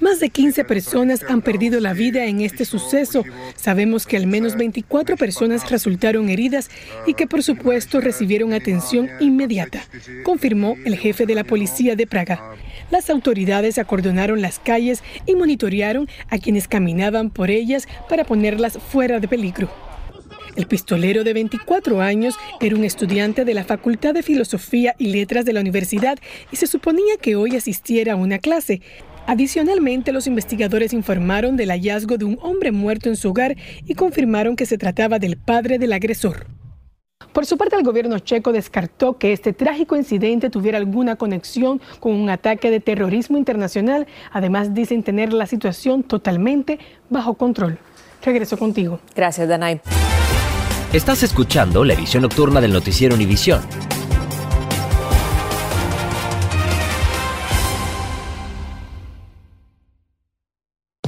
Más 0.00 0.20
de 0.20 0.30
15 0.30 0.64
personas 0.64 1.24
han 1.28 1.42
perdido 1.42 1.80
la 1.80 1.92
vida 1.92 2.24
en 2.26 2.40
este 2.40 2.64
suceso. 2.64 3.24
Sabemos 3.56 4.06
que 4.06 4.16
al 4.16 4.26
menos 4.26 4.56
24 4.56 5.16
personas 5.16 5.70
resultaron 5.70 6.28
heridas 6.28 6.70
y 7.06 7.14
que 7.14 7.26
por 7.26 7.42
supuesto 7.42 8.00
recibieron 8.00 8.52
atención 8.52 9.08
inmediata, 9.20 9.82
confirmó 10.24 10.76
el 10.84 10.96
jefe 10.96 11.26
de 11.26 11.34
la 11.34 11.44
policía 11.44 11.94
de 11.94 12.06
Praga. 12.06 12.54
Las 12.90 13.10
autoridades 13.10 13.78
acordonaron 13.78 14.40
las 14.40 14.58
calles 14.58 15.02
y 15.26 15.34
monitorearon 15.34 16.08
a 16.30 16.38
quienes 16.38 16.68
caminaban 16.68 17.30
por 17.30 17.50
ellas 17.50 17.86
para 18.08 18.24
ponerlas 18.24 18.78
fuera 18.78 19.20
de 19.20 19.28
peligro. 19.28 19.87
El 20.56 20.66
pistolero 20.66 21.24
de 21.24 21.32
24 21.32 22.00
años 22.00 22.36
era 22.60 22.76
un 22.76 22.84
estudiante 22.84 23.44
de 23.44 23.54
la 23.54 23.64
Facultad 23.64 24.14
de 24.14 24.22
Filosofía 24.22 24.94
y 24.98 25.08
Letras 25.08 25.44
de 25.44 25.52
la 25.52 25.60
universidad 25.60 26.18
y 26.50 26.56
se 26.56 26.66
suponía 26.66 27.16
que 27.20 27.36
hoy 27.36 27.56
asistiera 27.56 28.14
a 28.14 28.16
una 28.16 28.38
clase. 28.38 28.80
Adicionalmente, 29.26 30.10
los 30.10 30.26
investigadores 30.26 30.92
informaron 30.92 31.56
del 31.56 31.70
hallazgo 31.70 32.16
de 32.16 32.24
un 32.24 32.38
hombre 32.40 32.72
muerto 32.72 33.08
en 33.08 33.16
su 33.16 33.28
hogar 33.28 33.56
y 33.84 33.94
confirmaron 33.94 34.56
que 34.56 34.66
se 34.66 34.78
trataba 34.78 35.18
del 35.18 35.36
padre 35.36 35.78
del 35.78 35.92
agresor. 35.92 36.46
Por 37.32 37.44
su 37.44 37.58
parte, 37.58 37.76
el 37.76 37.84
gobierno 37.84 38.18
checo 38.20 38.52
descartó 38.52 39.18
que 39.18 39.32
este 39.32 39.52
trágico 39.52 39.96
incidente 39.96 40.50
tuviera 40.50 40.78
alguna 40.78 41.16
conexión 41.16 41.80
con 42.00 42.12
un 42.12 42.30
ataque 42.30 42.70
de 42.70 42.80
terrorismo 42.80 43.36
internacional. 43.36 44.06
Además, 44.32 44.72
dicen 44.72 45.02
tener 45.02 45.32
la 45.32 45.46
situación 45.46 46.02
totalmente 46.02 46.78
bajo 47.10 47.34
control. 47.34 47.78
Regreso 48.24 48.56
contigo. 48.56 48.98
Gracias, 49.14 49.46
Danay. 49.46 49.80
Estás 50.92 51.22
escuchando 51.22 51.84
la 51.84 51.92
edición 51.92 52.22
nocturna 52.22 52.62
del 52.62 52.72
noticiero 52.72 53.14
Univisión. 53.14 53.60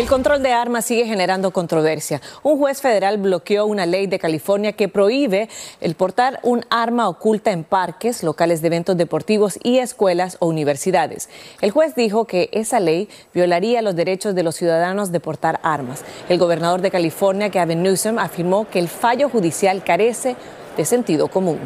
El 0.00 0.08
control 0.08 0.42
de 0.42 0.52
armas 0.52 0.84
sigue 0.84 1.06
generando 1.06 1.52
controversia. 1.52 2.20
Un 2.42 2.58
juez 2.58 2.82
federal 2.82 3.16
bloqueó 3.16 3.64
una 3.64 3.86
ley 3.86 4.06
de 4.06 4.18
California 4.18 4.72
que 4.72 4.88
prohíbe 4.88 5.48
el 5.80 5.94
portar 5.94 6.38
un 6.42 6.66
arma 6.68 7.08
oculta 7.08 7.50
en 7.50 7.64
parques, 7.64 8.22
locales 8.22 8.60
de 8.60 8.66
eventos 8.66 8.98
deportivos 8.98 9.58
y 9.62 9.78
escuelas 9.78 10.36
o 10.40 10.48
universidades. 10.48 11.30
El 11.62 11.70
juez 11.70 11.94
dijo 11.94 12.26
que 12.26 12.50
esa 12.52 12.78
ley 12.78 13.08
violaría 13.32 13.80
los 13.80 13.96
derechos 13.96 14.34
de 14.34 14.42
los 14.42 14.54
ciudadanos 14.54 15.12
de 15.12 15.20
portar 15.20 15.60
armas. 15.62 16.04
El 16.28 16.38
gobernador 16.38 16.82
de 16.82 16.90
California, 16.90 17.48
Gavin 17.48 17.82
Newsom, 17.82 18.18
afirmó 18.18 18.68
que 18.68 18.78
el 18.78 18.88
fallo 18.88 19.30
judicial 19.30 19.82
carece 19.82 20.36
de 20.76 20.84
sentido 20.84 21.28
común. 21.28 21.58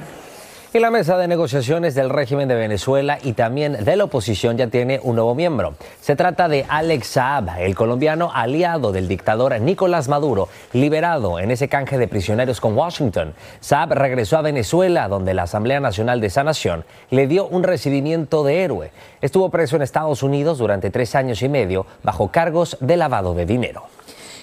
Y 0.72 0.78
la 0.78 0.92
mesa 0.92 1.18
de 1.18 1.26
negociaciones 1.26 1.96
del 1.96 2.10
régimen 2.10 2.46
de 2.46 2.54
Venezuela 2.54 3.18
y 3.24 3.32
también 3.32 3.84
de 3.84 3.96
la 3.96 4.04
oposición 4.04 4.56
ya 4.56 4.68
tiene 4.68 5.00
un 5.02 5.16
nuevo 5.16 5.34
miembro. 5.34 5.74
Se 6.00 6.14
trata 6.14 6.46
de 6.46 6.64
Alex 6.68 7.08
Saab, 7.08 7.58
el 7.58 7.74
colombiano 7.74 8.30
aliado 8.32 8.92
del 8.92 9.08
dictador 9.08 9.60
Nicolás 9.60 10.08
Maduro, 10.08 10.48
liberado 10.72 11.40
en 11.40 11.50
ese 11.50 11.68
canje 11.68 11.98
de 11.98 12.06
prisioneros 12.06 12.60
con 12.60 12.78
Washington. 12.78 13.34
Saab 13.58 13.94
regresó 13.94 14.38
a 14.38 14.42
Venezuela, 14.42 15.08
donde 15.08 15.34
la 15.34 15.42
Asamblea 15.42 15.80
Nacional 15.80 16.20
de 16.20 16.28
esa 16.28 16.44
nación 16.44 16.84
le 17.10 17.26
dio 17.26 17.48
un 17.48 17.64
recibimiento 17.64 18.44
de 18.44 18.62
héroe. 18.62 18.92
Estuvo 19.22 19.50
preso 19.50 19.74
en 19.74 19.82
Estados 19.82 20.22
Unidos 20.22 20.58
durante 20.58 20.90
tres 20.90 21.16
años 21.16 21.42
y 21.42 21.48
medio 21.48 21.84
bajo 22.04 22.28
cargos 22.28 22.76
de 22.78 22.96
lavado 22.96 23.34
de 23.34 23.44
dinero 23.44 23.86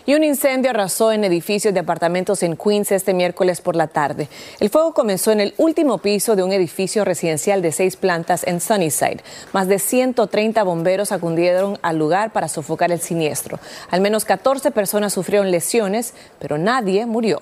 y 0.07 0.15
un 0.15 0.23
incendio 0.23 0.71
arrasó 0.71 1.11
en 1.11 1.25
edificios 1.25 1.73
de 1.73 1.81
apartamentos 1.81 2.41
en 2.41 2.55
Queens 2.55 2.93
este 2.93 3.13
miércoles 3.13 3.59
por 3.59 3.75
la 3.75 3.87
tarde. 3.87 4.29
El 4.61 4.69
fuego 4.69 4.93
comenzó 4.93 5.31
en 5.31 5.41
el 5.41 5.53
último 5.57 5.97
piso 5.97 6.37
de 6.37 6.43
un 6.43 6.53
edificio 6.53 7.03
residencial 7.03 7.61
de 7.61 7.73
seis 7.73 7.97
plantas 7.97 8.47
en 8.47 8.61
Sunnyside. 8.61 9.19
Más 9.51 9.67
de 9.67 9.79
130 9.79 10.63
bomberos 10.63 11.11
acudieron 11.11 11.77
al 11.81 11.99
lugar 11.99 12.31
para 12.31 12.47
sofocar 12.47 12.91
el 12.93 13.01
siniestro. 13.01 13.59
Al 13.91 13.99
menos 13.99 14.23
14 14.23 14.71
personas 14.71 15.11
sufrieron 15.11 15.51
lesiones, 15.51 16.13
pero 16.39 16.57
nadie 16.57 17.05
murió. 17.05 17.41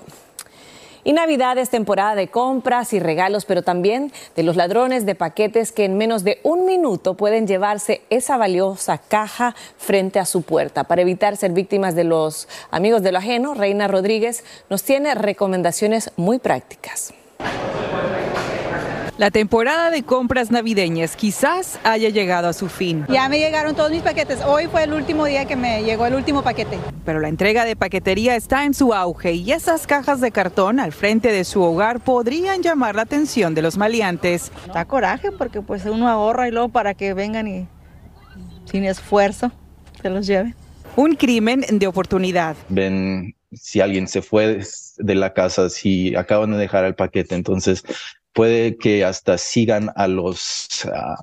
Y 1.06 1.12
Navidad 1.12 1.56
es 1.56 1.70
temporada 1.70 2.16
de 2.16 2.26
compras 2.26 2.92
y 2.92 2.98
regalos, 2.98 3.44
pero 3.44 3.62
también 3.62 4.10
de 4.34 4.42
los 4.42 4.56
ladrones 4.56 5.06
de 5.06 5.14
paquetes 5.14 5.70
que 5.70 5.84
en 5.84 5.96
menos 5.96 6.24
de 6.24 6.40
un 6.42 6.66
minuto 6.66 7.14
pueden 7.14 7.46
llevarse 7.46 8.02
esa 8.10 8.36
valiosa 8.36 8.98
caja 8.98 9.54
frente 9.78 10.18
a 10.18 10.24
su 10.24 10.42
puerta. 10.42 10.82
Para 10.82 11.02
evitar 11.02 11.36
ser 11.36 11.52
víctimas 11.52 11.94
de 11.94 12.02
los 12.02 12.48
amigos 12.72 13.04
de 13.04 13.12
lo 13.12 13.18
ajeno, 13.18 13.54
Reina 13.54 13.86
Rodríguez 13.86 14.42
nos 14.68 14.82
tiene 14.82 15.14
recomendaciones 15.14 16.10
muy 16.16 16.40
prácticas. 16.40 17.14
La 19.18 19.30
temporada 19.30 19.90
de 19.90 20.02
compras 20.02 20.50
navideñas 20.50 21.16
quizás 21.16 21.80
haya 21.84 22.10
llegado 22.10 22.48
a 22.48 22.52
su 22.52 22.68
fin. 22.68 23.06
Ya 23.08 23.30
me 23.30 23.38
llegaron 23.38 23.74
todos 23.74 23.90
mis 23.90 24.02
paquetes. 24.02 24.40
Hoy 24.44 24.66
fue 24.66 24.84
el 24.84 24.92
último 24.92 25.24
día 25.24 25.46
que 25.46 25.56
me 25.56 25.82
llegó 25.84 26.04
el 26.04 26.14
último 26.14 26.42
paquete. 26.42 26.78
Pero 27.06 27.20
la 27.20 27.28
entrega 27.28 27.64
de 27.64 27.76
paquetería 27.76 28.36
está 28.36 28.66
en 28.66 28.74
su 28.74 28.92
auge 28.92 29.32
y 29.32 29.52
esas 29.52 29.86
cajas 29.86 30.20
de 30.20 30.32
cartón 30.32 30.80
al 30.80 30.92
frente 30.92 31.32
de 31.32 31.44
su 31.44 31.62
hogar 31.62 32.00
podrían 32.00 32.62
llamar 32.62 32.94
la 32.94 33.02
atención 33.02 33.54
de 33.54 33.62
los 33.62 33.78
maleantes. 33.78 34.52
Da 34.74 34.84
coraje 34.84 35.32
porque 35.32 35.62
pues 35.62 35.86
uno 35.86 36.10
ahorra 36.10 36.48
y 36.48 36.50
luego 36.50 36.68
para 36.68 36.92
que 36.92 37.14
vengan 37.14 37.48
y 37.48 37.66
sin 38.70 38.84
esfuerzo 38.84 39.50
se 40.02 40.10
los 40.10 40.26
lleven. 40.26 40.54
Un 40.94 41.14
crimen 41.14 41.64
de 41.70 41.86
oportunidad. 41.86 42.54
Ven 42.68 43.34
si 43.50 43.80
alguien 43.80 44.08
se 44.08 44.20
fue 44.20 44.60
de 44.98 45.14
la 45.14 45.32
casa, 45.32 45.70
si 45.70 46.14
acaban 46.14 46.50
de 46.50 46.58
dejar 46.58 46.84
el 46.84 46.94
paquete, 46.94 47.34
entonces 47.34 47.82
puede 48.36 48.76
que 48.76 49.02
hasta 49.02 49.38
sigan 49.38 49.90
a 49.96 50.06
los, 50.06 50.68
ah, 50.94 51.16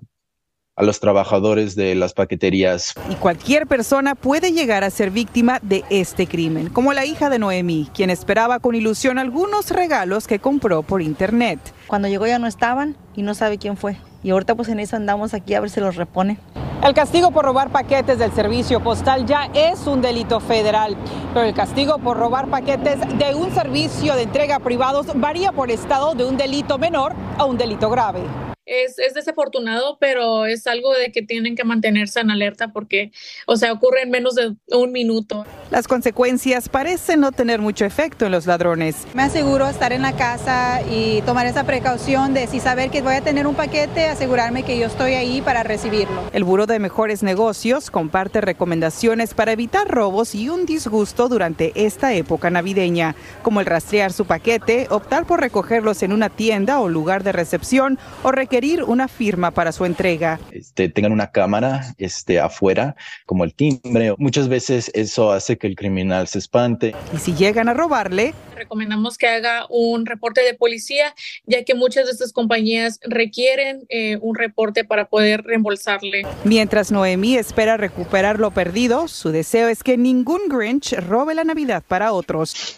a 0.76 0.84
los 0.84 1.00
trabajadores 1.00 1.76
de 1.76 1.94
las 1.94 2.14
paqueterías. 2.14 2.96
Y 3.08 3.14
cualquier 3.16 3.68
persona 3.68 4.16
puede 4.16 4.52
llegar 4.52 4.84
a 4.84 4.90
ser 4.90 5.12
víctima 5.12 5.60
de 5.62 5.84
este 5.92 6.26
crimen, 6.26 6.70
como 6.70 6.92
la 6.92 7.06
hija 7.06 7.30
de 7.30 7.38
Noemí, 7.38 7.88
quien 7.94 8.10
esperaba 8.10 8.60
con 8.60 8.74
ilusión 8.74 9.20
algunos 9.20 9.70
regalos 9.70 10.28
que 10.28 10.40
compró 10.40 10.82
por 10.82 11.04
internet. 11.04 11.60
Cuando 11.86 12.08
llegó 12.08 12.26
ya 12.26 12.40
no 12.40 12.48
estaban 12.48 12.98
y 13.16 13.22
no 13.22 13.36
sabe 13.36 13.60
quién 13.60 13.78
fue. 13.78 13.96
Y 14.24 14.32
ahorita 14.32 14.56
pues 14.56 14.70
en 14.70 14.80
eso 14.80 14.96
andamos 14.96 15.36
aquí 15.36 15.54
a 15.54 15.60
ver 15.60 15.70
si 15.70 15.80
los 15.80 15.96
repone. 15.96 16.40
El 16.84 16.94
castigo 16.94 17.32
por 17.32 17.46
robar 17.46 17.70
paquetes 17.70 18.20
del 18.20 18.34
servicio 18.34 18.82
postal 18.84 19.26
ya 19.26 19.50
es 19.54 19.88
un 19.88 20.02
delito 20.02 20.42
federal, 20.42 20.98
pero 21.34 21.46
el 21.46 21.54
castigo 21.54 21.98
por 21.98 22.18
robar 22.18 22.50
paquetes 22.50 23.00
de 23.18 23.34
un 23.36 23.56
servicio 23.56 24.16
de 24.16 24.24
entrega 24.24 24.60
privados 24.60 25.08
varía 25.16 25.54
por 25.54 25.72
estado 25.72 26.14
de 26.14 26.26
un 26.26 26.36
delito 26.36 26.78
menor 26.78 27.14
a 27.38 27.46
un 27.46 27.58
delito 27.58 27.90
grave 27.90 28.20
es, 28.66 28.96
desafortunado, 29.14 29.98
pero 30.00 30.46
es 30.46 30.68
algo 30.68 30.94
de 30.94 31.12
que 31.12 31.22
tienen 31.22 31.56
que 31.56 31.64
mantenerse 31.64 32.20
en 32.20 32.32
alerta 32.32 32.70
porque, 32.70 33.12
o 33.46 33.58
sea, 33.58 33.74
ocurre 33.74 34.04
en 34.04 34.10
menos 34.10 34.36
de 34.36 34.56
un 34.72 34.92
minuto. 34.92 35.46
Las 35.72 35.88
consecuencias 35.88 36.70
parecen 36.70 37.20
no 37.20 37.32
tener 37.32 37.60
mucho 37.60 37.86
efecto 37.86 38.26
en 38.26 38.32
los 38.32 38.46
ladrones. 38.46 39.08
Me 39.14 39.24
aseguro 39.24 39.68
estar 39.68 39.92
en 39.92 40.02
la 40.02 40.16
casa 40.16 40.82
y 40.90 41.22
tomar 41.24 41.46
esa 41.46 41.66
precaución 41.66 42.34
de 42.34 42.48
si 42.48 42.60
saber 42.60 42.90
que 42.90 43.02
voy 43.02 43.16
a 43.16 43.22
tener 43.22 43.48
un 43.48 43.56
paquete, 43.56 44.06
asegurarme 44.06 44.64
que 44.64 44.78
yo 44.78 44.88
estoy 44.88 45.14
ahí 45.14 45.42
para 45.42 45.64
recibirlo. 45.64 46.30
El 46.32 46.44
Buró 46.44 46.66
de 46.66 46.80
Mejores 46.80 47.24
Negocios 47.24 47.92
comparte 47.92 48.42
recomendaciones 48.42 49.34
para 49.34 49.52
evitar 49.52 49.88
robos 49.88 50.36
y 50.36 50.50
un 50.50 50.66
disgusto 50.66 51.28
durante 51.28 51.72
esta 51.76 52.14
época 52.14 52.50
navideña, 52.50 53.16
como 53.42 53.60
el 53.60 53.66
rastrear 53.66 54.14
su 54.14 54.26
paquete, 54.26 54.88
optar 54.90 55.26
por 55.26 55.42
recogerlos 55.42 56.04
en 56.04 56.14
una 56.14 56.30
tienda 56.30 56.80
o 56.80 56.90
lugar 56.90 57.24
de 57.24 57.32
recepción 57.32 58.00
o 58.24 58.32
requerir 58.32 58.53
una 58.86 59.08
firma 59.08 59.52
para 59.52 59.72
su 59.72 59.84
entrega. 59.84 60.40
Este, 60.52 60.88
tengan 60.88 61.12
una 61.12 61.32
cámara 61.32 61.96
este, 61.98 62.40
afuera, 62.40 62.96
como 63.26 63.44
el 63.44 63.54
timbre. 63.56 64.14
Muchas 64.18 64.48
veces 64.48 64.92
eso 64.94 65.32
hace 65.32 65.58
que 65.58 65.68
el 65.68 65.76
criminal 65.76 66.28
se 66.28 66.38
espante. 66.38 66.94
Y 67.14 67.18
si 67.18 67.34
llegan 67.34 67.68
a 67.68 67.74
robarle, 67.74 68.34
recomendamos 68.56 69.18
que 69.18 69.28
haga 69.28 69.66
un 69.70 70.06
reporte 70.06 70.42
de 70.42 70.54
policía, 70.54 71.16
ya 71.46 71.64
que 71.64 71.74
muchas 71.74 72.06
de 72.06 72.12
estas 72.12 72.32
compañías 72.32 73.00
requieren 73.04 73.86
eh, 73.90 74.18
un 74.22 74.36
reporte 74.36 74.84
para 74.84 75.06
poder 75.06 75.44
reembolsarle. 75.44 76.28
Mientras 76.44 76.92
Noemí 76.92 77.36
espera 77.36 77.78
recuperar 77.78 78.40
lo 78.40 78.52
perdido, 78.52 79.08
su 79.08 79.32
deseo 79.32 79.68
es 79.68 79.84
que 79.84 79.98
ningún 79.98 80.42
Grinch 80.48 80.94
robe 80.94 81.34
la 81.34 81.44
Navidad 81.44 81.84
para 81.88 82.14
otros. 82.14 82.78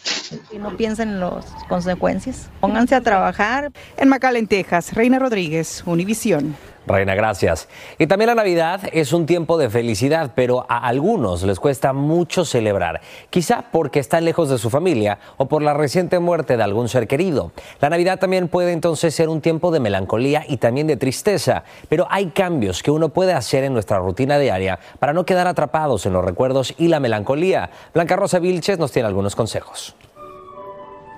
Y 0.51 0.58
no 0.58 0.75
piensen 0.75 1.10
en 1.10 1.20
las 1.20 1.46
consecuencias. 1.67 2.50
Pónganse 2.60 2.96
a 2.96 3.01
trabajar. 3.01 3.72
En 3.98 4.10
McAllen, 4.10 4.48
Texas, 4.48 4.94
Reina 4.94 5.20
Rodríguez, 5.20 5.64
Univisión. 5.86 6.55
Reina, 6.88 7.15
gracias. 7.15 7.67
Y 7.98 8.05
también 8.05 8.27
la 8.27 8.36
Navidad 8.36 8.81
es 8.91 9.12
un 9.12 9.25
tiempo 9.25 9.57
de 9.57 9.72
felicidad, 9.72 10.34
pero 10.36 10.67
a 10.69 10.86
algunos 10.86 11.41
les 11.41 11.60
cuesta 11.60 11.93
mucho 11.93 12.45
celebrar, 12.45 13.01
quizá 13.31 13.65
porque 13.72 14.00
están 14.00 14.24
lejos 14.24 14.50
de 14.50 14.60
su 14.60 14.69
familia 14.69 15.17
o 15.38 15.48
por 15.48 15.63
la 15.63 15.74
reciente 15.74 16.19
muerte 16.19 16.57
de 16.57 16.63
algún 16.63 16.88
ser 16.88 17.07
querido. 17.07 17.51
La 17.81 17.89
Navidad 17.89 18.19
también 18.19 18.50
puede 18.50 18.72
entonces 18.72 19.15
ser 19.15 19.29
un 19.29 19.41
tiempo 19.41 19.72
de 19.72 19.79
melancolía 19.79 20.45
y 20.48 20.57
también 20.57 20.86
de 20.86 20.98
tristeza, 20.98 21.63
pero 21.89 22.05
hay 22.12 22.27
cambios 22.27 22.84
que 22.84 22.91
uno 22.91 23.10
puede 23.10 23.34
hacer 23.34 23.63
en 23.63 23.74
nuestra 23.74 23.98
rutina 23.98 24.38
diaria 24.38 24.79
para 25.00 25.13
no 25.13 25.25
quedar 25.25 25.48
atrapados 25.48 26.05
en 26.05 26.13
los 26.13 26.24
recuerdos 26.24 26.75
y 26.77 26.88
la 26.88 27.00
melancolía. 27.00 27.72
Blanca 27.95 28.15
Rosa 28.15 28.38
Vilches 28.38 28.77
nos 28.77 28.91
tiene 28.91 29.07
algunos 29.07 29.36
consejos. 29.36 29.95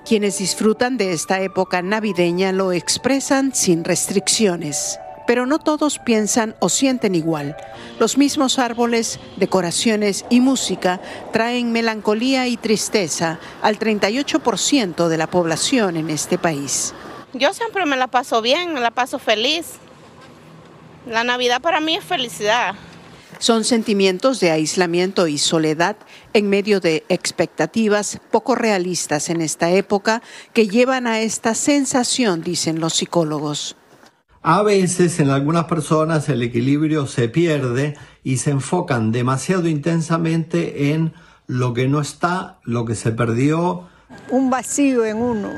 Quienes 0.08 0.38
disfrutan 0.38 0.96
de 0.96 1.12
esta 1.12 1.42
época 1.42 1.82
navideña 1.82 2.50
lo 2.50 2.72
expresan 2.72 3.54
sin 3.54 3.84
restricciones 3.84 4.98
pero 5.26 5.44
no 5.44 5.58
todos 5.58 5.98
piensan 5.98 6.56
o 6.58 6.70
sienten 6.70 7.14
igual. 7.14 7.54
Los 7.98 8.16
mismos 8.16 8.58
árboles, 8.58 9.20
decoraciones 9.36 10.24
y 10.30 10.40
música 10.40 11.02
traen 11.34 11.70
melancolía 11.70 12.46
y 12.46 12.56
tristeza 12.56 13.38
al 13.60 13.78
38% 13.78 15.08
de 15.08 15.18
la 15.18 15.26
población 15.26 15.98
en 15.98 16.08
este 16.08 16.38
país. 16.38 16.94
Yo 17.34 17.52
siempre 17.52 17.84
me 17.84 17.98
la 17.98 18.06
paso 18.06 18.40
bien, 18.40 18.72
me 18.72 18.80
la 18.80 18.90
paso 18.90 19.18
feliz. 19.18 19.74
La 21.06 21.24
Navidad 21.24 21.60
para 21.60 21.80
mí 21.80 21.96
es 21.96 22.04
felicidad. 22.04 22.74
Son 23.38 23.62
sentimientos 23.62 24.40
de 24.40 24.50
aislamiento 24.50 25.28
y 25.28 25.38
soledad 25.38 25.96
en 26.32 26.48
medio 26.48 26.80
de 26.80 27.04
expectativas 27.08 28.20
poco 28.30 28.56
realistas 28.56 29.30
en 29.30 29.40
esta 29.40 29.70
época 29.70 30.22
que 30.52 30.66
llevan 30.66 31.06
a 31.06 31.20
esta 31.20 31.54
sensación, 31.54 32.42
dicen 32.42 32.80
los 32.80 32.94
psicólogos. 32.94 33.76
A 34.42 34.62
veces 34.62 35.20
en 35.20 35.30
algunas 35.30 35.64
personas 35.64 36.28
el 36.28 36.42
equilibrio 36.42 37.06
se 37.06 37.28
pierde 37.28 37.96
y 38.24 38.38
se 38.38 38.50
enfocan 38.50 39.12
demasiado 39.12 39.68
intensamente 39.68 40.92
en 40.92 41.12
lo 41.46 41.74
que 41.74 41.88
no 41.88 42.00
está, 42.00 42.58
lo 42.64 42.84
que 42.84 42.94
se 42.94 43.12
perdió. 43.12 43.88
Un 44.30 44.50
vacío 44.50 45.04
en 45.04 45.18
uno. 45.18 45.50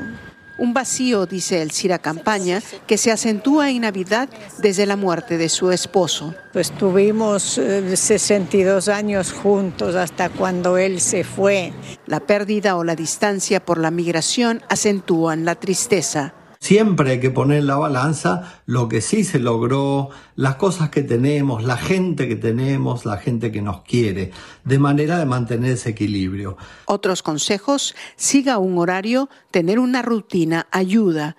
Un 0.57 0.73
vacío, 0.73 1.25
dice 1.25 1.61
el 1.61 1.71
Cira 1.71 1.99
Campaña, 1.99 2.61
que 2.85 2.97
se 2.97 3.11
acentúa 3.11 3.69
en 3.69 3.81
Navidad 3.81 4.29
desde 4.59 4.85
la 4.85 4.95
muerte 4.95 5.37
de 5.37 5.49
su 5.49 5.71
esposo. 5.71 6.35
Pues 6.53 6.71
tuvimos 6.71 7.59
62 7.93 8.87
eh, 8.87 8.93
años 8.93 9.31
juntos 9.31 9.95
hasta 9.95 10.29
cuando 10.29 10.77
él 10.77 10.99
se 11.01 11.23
fue. 11.23 11.73
La 12.05 12.19
pérdida 12.19 12.75
o 12.77 12.83
la 12.83 12.95
distancia 12.95 13.63
por 13.63 13.77
la 13.77 13.91
migración 13.91 14.61
acentúan 14.69 15.45
la 15.45 15.55
tristeza. 15.55 16.33
Siempre 16.61 17.13
hay 17.13 17.19
que 17.19 17.31
poner 17.31 17.57
en 17.57 17.65
la 17.65 17.75
balanza 17.75 18.61
lo 18.67 18.87
que 18.87 19.01
sí 19.01 19.23
se 19.23 19.39
logró, 19.39 20.11
las 20.35 20.57
cosas 20.57 20.91
que 20.91 21.01
tenemos, 21.01 21.63
la 21.63 21.75
gente 21.75 22.27
que 22.27 22.35
tenemos, 22.35 23.03
la 23.03 23.17
gente 23.17 23.51
que 23.51 23.63
nos 23.63 23.81
quiere, 23.81 24.31
de 24.63 24.77
manera 24.77 25.17
de 25.17 25.25
mantener 25.25 25.71
ese 25.71 25.89
equilibrio. 25.89 26.57
Otros 26.85 27.23
consejos, 27.23 27.95
siga 28.15 28.59
un 28.59 28.77
horario, 28.77 29.27
tener 29.49 29.79
una 29.79 30.03
rutina 30.03 30.67
ayuda. 30.69 31.35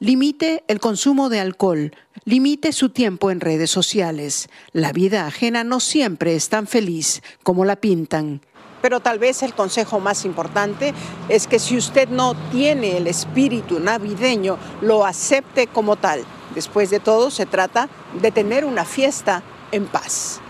Limite 0.00 0.64
el 0.68 0.80
consumo 0.80 1.30
de 1.30 1.40
alcohol, 1.40 1.92
limite 2.26 2.72
su 2.72 2.90
tiempo 2.90 3.30
en 3.30 3.40
redes 3.40 3.70
sociales. 3.70 4.50
La 4.72 4.92
vida 4.92 5.26
ajena 5.26 5.64
no 5.64 5.80
siempre 5.80 6.36
es 6.36 6.50
tan 6.50 6.66
feliz 6.66 7.22
como 7.42 7.64
la 7.64 7.76
pintan. 7.76 8.42
Pero 8.80 9.00
tal 9.00 9.18
vez 9.18 9.42
el 9.42 9.54
consejo 9.54 10.00
más 10.00 10.24
importante 10.24 10.94
es 11.28 11.46
que 11.46 11.58
si 11.58 11.76
usted 11.76 12.08
no 12.08 12.34
tiene 12.50 12.96
el 12.96 13.06
espíritu 13.06 13.80
navideño, 13.80 14.56
lo 14.80 15.04
acepte 15.04 15.66
como 15.66 15.96
tal. 15.96 16.24
Después 16.54 16.90
de 16.90 17.00
todo, 17.00 17.30
se 17.30 17.46
trata 17.46 17.88
de 18.20 18.30
tener 18.30 18.64
una 18.64 18.84
fiesta 18.84 19.42
en 19.72 19.86
paz. 19.86 20.40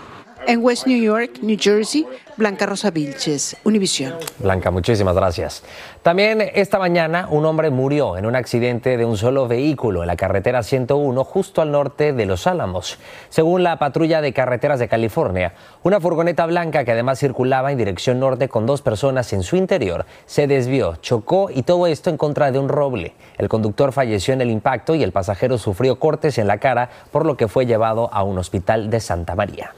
En 0.47 0.63
West 0.63 0.87
New 0.87 1.01
York, 1.01 1.39
New 1.41 1.57
Jersey, 1.59 2.07
Blanca 2.37 2.65
Rosa 2.65 2.89
Vilches, 2.89 3.57
Univisión. 3.65 4.13
Blanca, 4.39 4.71
muchísimas 4.71 5.13
gracias. 5.13 5.63
También 6.01 6.41
esta 6.53 6.79
mañana 6.79 7.27
un 7.29 7.45
hombre 7.45 7.69
murió 7.69 8.17
en 8.17 8.25
un 8.25 8.35
accidente 8.35 8.97
de 8.97 9.05
un 9.05 9.17
solo 9.17 9.47
vehículo 9.47 10.01
en 10.01 10.07
la 10.07 10.15
carretera 10.15 10.63
101 10.63 11.23
justo 11.23 11.61
al 11.61 11.71
norte 11.71 12.13
de 12.13 12.25
Los 12.25 12.47
Álamos. 12.47 12.97
Según 13.29 13.63
la 13.63 13.77
patrulla 13.77 14.21
de 14.21 14.33
carreteras 14.33 14.79
de 14.79 14.87
California, 14.87 15.53
una 15.83 15.99
furgoneta 15.99 16.45
blanca 16.45 16.85
que 16.85 16.93
además 16.93 17.19
circulaba 17.19 17.71
en 17.71 17.77
dirección 17.77 18.19
norte 18.19 18.47
con 18.47 18.65
dos 18.65 18.81
personas 18.81 19.31
en 19.33 19.43
su 19.43 19.55
interior 19.55 20.05
se 20.25 20.47
desvió, 20.47 20.95
chocó 20.97 21.49
y 21.53 21.63
todo 21.63 21.87
esto 21.87 22.09
en 22.09 22.17
contra 22.17 22.51
de 22.51 22.59
un 22.59 22.69
roble. 22.69 23.13
El 23.37 23.49
conductor 23.49 23.91
falleció 23.91 24.33
en 24.33 24.41
el 24.41 24.49
impacto 24.49 24.95
y 24.95 25.03
el 25.03 25.11
pasajero 25.11 25.57
sufrió 25.57 25.99
cortes 25.99 26.37
en 26.37 26.47
la 26.47 26.57
cara, 26.57 26.89
por 27.11 27.25
lo 27.25 27.37
que 27.37 27.47
fue 27.47 27.65
llevado 27.65 28.09
a 28.13 28.23
un 28.23 28.37
hospital 28.37 28.89
de 28.89 28.99
Santa 28.99 29.35
María. 29.35 29.73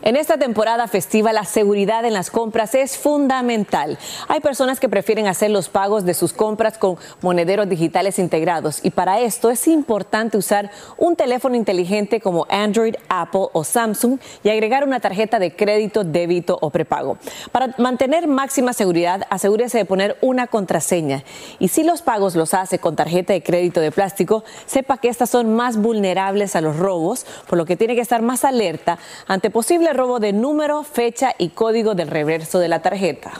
En 0.00 0.14
esta 0.14 0.38
temporada 0.38 0.86
festiva 0.86 1.32
la 1.32 1.44
seguridad 1.44 2.04
en 2.04 2.12
las 2.12 2.30
compras 2.30 2.76
es 2.76 2.96
fundamental. 2.96 3.98
Hay 4.28 4.38
personas 4.38 4.78
que 4.78 4.88
prefieren 4.88 5.26
hacer 5.26 5.50
los 5.50 5.68
pagos 5.68 6.04
de 6.04 6.14
sus 6.14 6.32
compras 6.32 6.78
con 6.78 6.96
monederos 7.20 7.68
digitales 7.68 8.20
integrados 8.20 8.78
y 8.84 8.90
para 8.90 9.18
esto 9.18 9.50
es 9.50 9.66
importante 9.66 10.38
usar 10.38 10.70
un 10.98 11.16
teléfono 11.16 11.56
inteligente 11.56 12.20
como 12.20 12.46
Android, 12.48 12.94
Apple 13.08 13.48
o 13.52 13.64
Samsung 13.64 14.20
y 14.44 14.50
agregar 14.50 14.84
una 14.84 15.00
tarjeta 15.00 15.40
de 15.40 15.56
crédito, 15.56 16.04
débito 16.04 16.56
o 16.60 16.70
prepago. 16.70 17.18
Para 17.50 17.74
mantener 17.78 18.28
máxima 18.28 18.74
seguridad, 18.74 19.26
asegúrese 19.30 19.78
de 19.78 19.84
poner 19.84 20.16
una 20.20 20.46
contraseña 20.46 21.24
y 21.58 21.68
si 21.68 21.82
los 21.82 22.02
pagos 22.02 22.36
los 22.36 22.54
hace 22.54 22.78
con 22.78 22.94
tarjeta 22.94 23.32
de 23.32 23.42
crédito 23.42 23.80
de 23.80 23.90
plástico, 23.90 24.44
sepa 24.66 24.98
que 24.98 25.08
estas 25.08 25.30
son 25.30 25.56
más 25.56 25.76
vulnerables 25.76 26.54
a 26.54 26.60
los 26.60 26.76
robos, 26.76 27.26
por 27.48 27.58
lo 27.58 27.66
que 27.66 27.76
tiene 27.76 27.96
que 27.96 28.00
estar 28.00 28.22
más 28.22 28.44
alerta 28.44 28.98
ante 29.26 29.50
posibles 29.50 29.87
robo 29.92 30.20
de 30.20 30.32
número, 30.32 30.82
fecha 30.82 31.34
y 31.38 31.50
código 31.50 31.94
del 31.94 32.08
reverso 32.08 32.58
de 32.58 32.68
la 32.68 32.82
tarjeta. 32.82 33.32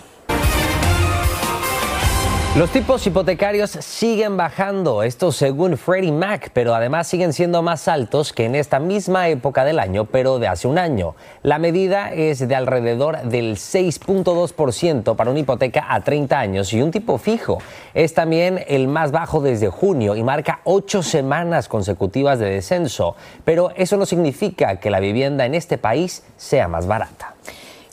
Los 2.57 2.71
tipos 2.71 3.07
hipotecarios 3.07 3.71
siguen 3.71 4.39
bajando, 4.39 5.03
esto 5.03 5.31
según 5.33 5.77
Freddie 5.77 6.11
Mac, 6.11 6.51
pero 6.55 6.75
además 6.75 7.07
siguen 7.07 7.35
siendo 7.35 7.63
más 7.63 7.87
altos 7.89 8.33
que 8.33 8.47
en 8.47 8.55
esta 8.55 8.81
misma 8.81 9.29
época 9.29 9.65
del 9.65 9.79
año, 9.79 10.07
pero 10.07 10.39
de 10.39 10.49
hace 10.49 10.67
un 10.67 10.79
año. 10.79 11.15
La 11.43 11.59
medida 11.59 12.11
es 12.11 12.49
de 12.49 12.57
alrededor 12.57 13.21
del 13.25 13.57
6.2% 13.57 15.15
para 15.15 15.31
una 15.31 15.39
hipoteca 15.39 15.87
a 15.89 16.01
30 16.01 16.39
años 16.39 16.73
y 16.73 16.81
un 16.81 16.91
tipo 16.91 17.19
fijo. 17.19 17.59
Es 17.93 18.15
también 18.15 18.65
el 18.67 18.89
más 18.89 19.13
bajo 19.13 19.41
desde 19.41 19.69
junio 19.69 20.17
y 20.17 20.25
marca 20.25 20.61
ocho 20.65 21.03
semanas 21.03 21.69
consecutivas 21.69 22.39
de 22.39 22.47
descenso, 22.47 23.15
pero 23.45 23.71
eso 23.77 23.99
no 23.99 24.07
significa 24.07 24.81
que 24.81 24.91
la 24.91 25.01
vivienda 25.01 25.45
en 25.45 25.55
este 25.55 25.77
país 25.77 26.25
sea 26.39 26.67
más 26.67 26.87
barata. 26.87 27.35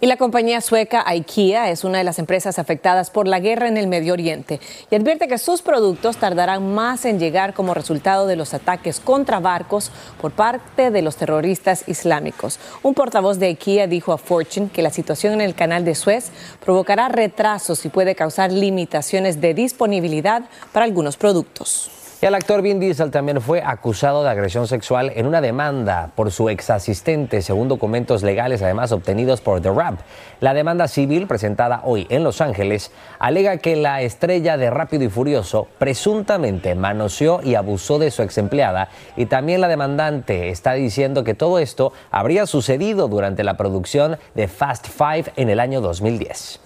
Y 0.02 0.08
la 0.08 0.18
compañía 0.18 0.60
sueca 0.60 1.04
IKEA 1.08 1.70
es 1.70 1.86
una 1.86 2.00
de 2.00 2.04
las 2.04 2.20
empresas 2.20 2.60
afectadas 2.60 3.10
por 3.10 3.30
la 3.30 3.40
guerra 3.40 3.70
en 3.70 3.78
el 3.78 3.88
Medio 3.88 4.12
Oriente 4.12 4.60
y 4.92 4.96
advierte 4.96 5.30
que 5.30 5.38
sus 5.38 5.62
productos 5.62 6.18
tardarán 6.18 6.74
más 6.76 7.06
en 7.06 7.18
llegar 7.18 7.54
como 7.54 7.74
resultado 7.74 8.28
de 8.28 8.36
los 8.36 8.54
ataques 8.54 9.00
contra 9.00 9.40
barcos 9.40 9.92
por 10.20 10.34
parte 10.34 10.92
de 10.92 11.02
los 11.02 11.16
terroristas 11.16 11.86
islámicos. 11.88 12.60
Un 12.84 12.94
portavoz 12.94 13.40
de 13.40 13.48
IKEA 13.48 13.88
dijo 13.88 14.12
a 14.12 14.18
Fortune 14.18 14.70
que 14.70 14.82
la 14.82 14.90
situación 14.90 15.34
en 15.34 15.42
el 15.42 15.56
canal 15.56 15.86
de 15.86 15.96
Suez 15.96 16.30
provocará 16.64 17.08
retrasos 17.08 17.86
y 17.86 17.90
puede 17.90 18.16
causar 18.16 18.52
limitaciones 18.52 19.40
de 19.40 19.54
disponibilidad 19.54 20.44
para 20.74 20.86
algunos 20.86 21.16
productos. 21.16 22.05
El 22.26 22.34
actor 22.34 22.64
Vin 22.64 22.80
Diesel 22.80 23.12
también 23.12 23.40
fue 23.40 23.62
acusado 23.62 24.24
de 24.24 24.32
agresión 24.32 24.68
sexual 24.68 25.12
en 25.16 25.28
una 25.28 25.42
demanda 25.42 26.10
por 26.16 26.32
su 26.32 26.50
ex 26.50 26.72
asistente, 26.72 27.44
según 27.44 27.68
documentos 27.68 28.24
legales 28.24 28.64
además 28.64 28.92
obtenidos 28.92 29.42
por 29.42 29.62
The 29.62 29.70
Rap. 29.70 30.00
La 30.40 30.56
demanda 30.56 30.88
civil 30.88 31.28
presentada 31.28 31.82
hoy 31.84 32.08
en 32.10 32.24
Los 32.24 32.42
Ángeles 32.42 32.92
alega 33.20 33.58
que 33.58 33.76
la 33.76 34.02
estrella 34.02 34.58
de 34.58 34.72
Rápido 34.72 35.04
y 35.04 35.10
Furioso 35.10 35.68
presuntamente 35.78 36.74
manoseó 36.74 37.42
y 37.44 37.54
abusó 37.54 38.00
de 38.00 38.10
su 38.10 38.24
ex 38.24 38.40
empleada 38.40 38.90
y 39.16 39.28
también 39.28 39.62
la 39.62 39.68
demandante 39.68 40.50
está 40.50 40.74
diciendo 40.74 41.24
que 41.24 41.36
todo 41.36 41.60
esto 41.60 41.94
habría 42.10 42.48
sucedido 42.48 43.08
durante 43.08 43.44
la 43.44 43.56
producción 43.56 44.18
de 44.34 44.48
Fast 44.48 44.88
Five 44.88 45.32
en 45.36 45.52
el 45.52 45.60
año 45.60 45.80
2010. 45.80 46.65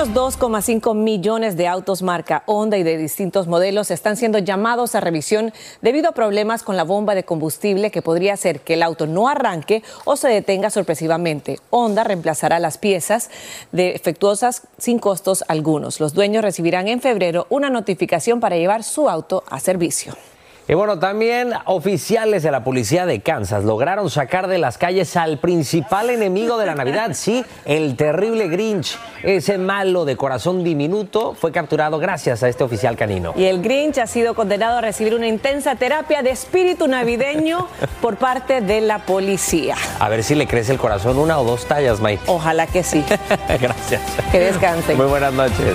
Unos 0.00 0.38
2,5 0.38 0.94
millones 0.94 1.58
de 1.58 1.68
autos 1.68 2.00
marca 2.00 2.42
Honda 2.46 2.78
y 2.78 2.82
de 2.82 2.96
distintos 2.96 3.46
modelos 3.48 3.90
están 3.90 4.16
siendo 4.16 4.38
llamados 4.38 4.94
a 4.94 5.00
revisión 5.00 5.52
debido 5.82 6.08
a 6.08 6.12
problemas 6.12 6.62
con 6.62 6.78
la 6.78 6.84
bomba 6.84 7.14
de 7.14 7.24
combustible 7.24 7.90
que 7.90 8.00
podría 8.00 8.32
hacer 8.32 8.60
que 8.60 8.74
el 8.74 8.82
auto 8.82 9.06
no 9.06 9.28
arranque 9.28 9.82
o 10.06 10.16
se 10.16 10.28
detenga 10.28 10.70
sorpresivamente. 10.70 11.58
Honda 11.68 12.02
reemplazará 12.02 12.58
las 12.60 12.78
piezas 12.78 13.28
defectuosas 13.72 14.62
sin 14.78 14.98
costos 14.98 15.44
algunos. 15.48 16.00
Los 16.00 16.14
dueños 16.14 16.42
recibirán 16.42 16.88
en 16.88 17.02
febrero 17.02 17.46
una 17.50 17.68
notificación 17.68 18.40
para 18.40 18.56
llevar 18.56 18.84
su 18.84 19.06
auto 19.06 19.44
a 19.50 19.60
servicio. 19.60 20.14
Y 20.70 20.74
bueno, 20.74 21.00
también 21.00 21.52
oficiales 21.64 22.44
de 22.44 22.52
la 22.52 22.62
policía 22.62 23.04
de 23.04 23.18
Kansas 23.22 23.64
lograron 23.64 24.08
sacar 24.08 24.46
de 24.46 24.58
las 24.58 24.78
calles 24.78 25.16
al 25.16 25.38
principal 25.38 26.10
enemigo 26.10 26.58
de 26.58 26.66
la 26.66 26.76
Navidad, 26.76 27.10
sí, 27.14 27.44
el 27.64 27.96
terrible 27.96 28.46
Grinch. 28.46 28.96
Ese 29.24 29.58
malo 29.58 30.04
de 30.04 30.16
corazón 30.16 30.62
diminuto 30.62 31.34
fue 31.34 31.50
capturado 31.50 31.98
gracias 31.98 32.44
a 32.44 32.48
este 32.48 32.62
oficial 32.62 32.96
canino. 32.96 33.34
Y 33.36 33.46
el 33.46 33.62
Grinch 33.62 33.98
ha 33.98 34.06
sido 34.06 34.34
condenado 34.34 34.78
a 34.78 34.80
recibir 34.80 35.16
una 35.16 35.26
intensa 35.26 35.74
terapia 35.74 36.22
de 36.22 36.30
espíritu 36.30 36.86
navideño 36.86 37.66
por 38.00 38.16
parte 38.16 38.60
de 38.60 38.80
la 38.80 39.00
policía. 39.00 39.74
A 39.98 40.08
ver 40.08 40.22
si 40.22 40.36
le 40.36 40.46
crece 40.46 40.70
el 40.70 40.78
corazón 40.78 41.18
una 41.18 41.40
o 41.40 41.44
dos 41.44 41.66
tallas, 41.66 42.00
Mike. 42.00 42.22
Ojalá 42.28 42.68
que 42.68 42.84
sí. 42.84 43.04
Gracias. 43.60 44.02
Que 44.30 44.38
descanse. 44.38 44.94
Muy 44.94 45.06
buenas 45.06 45.32
noches. 45.32 45.74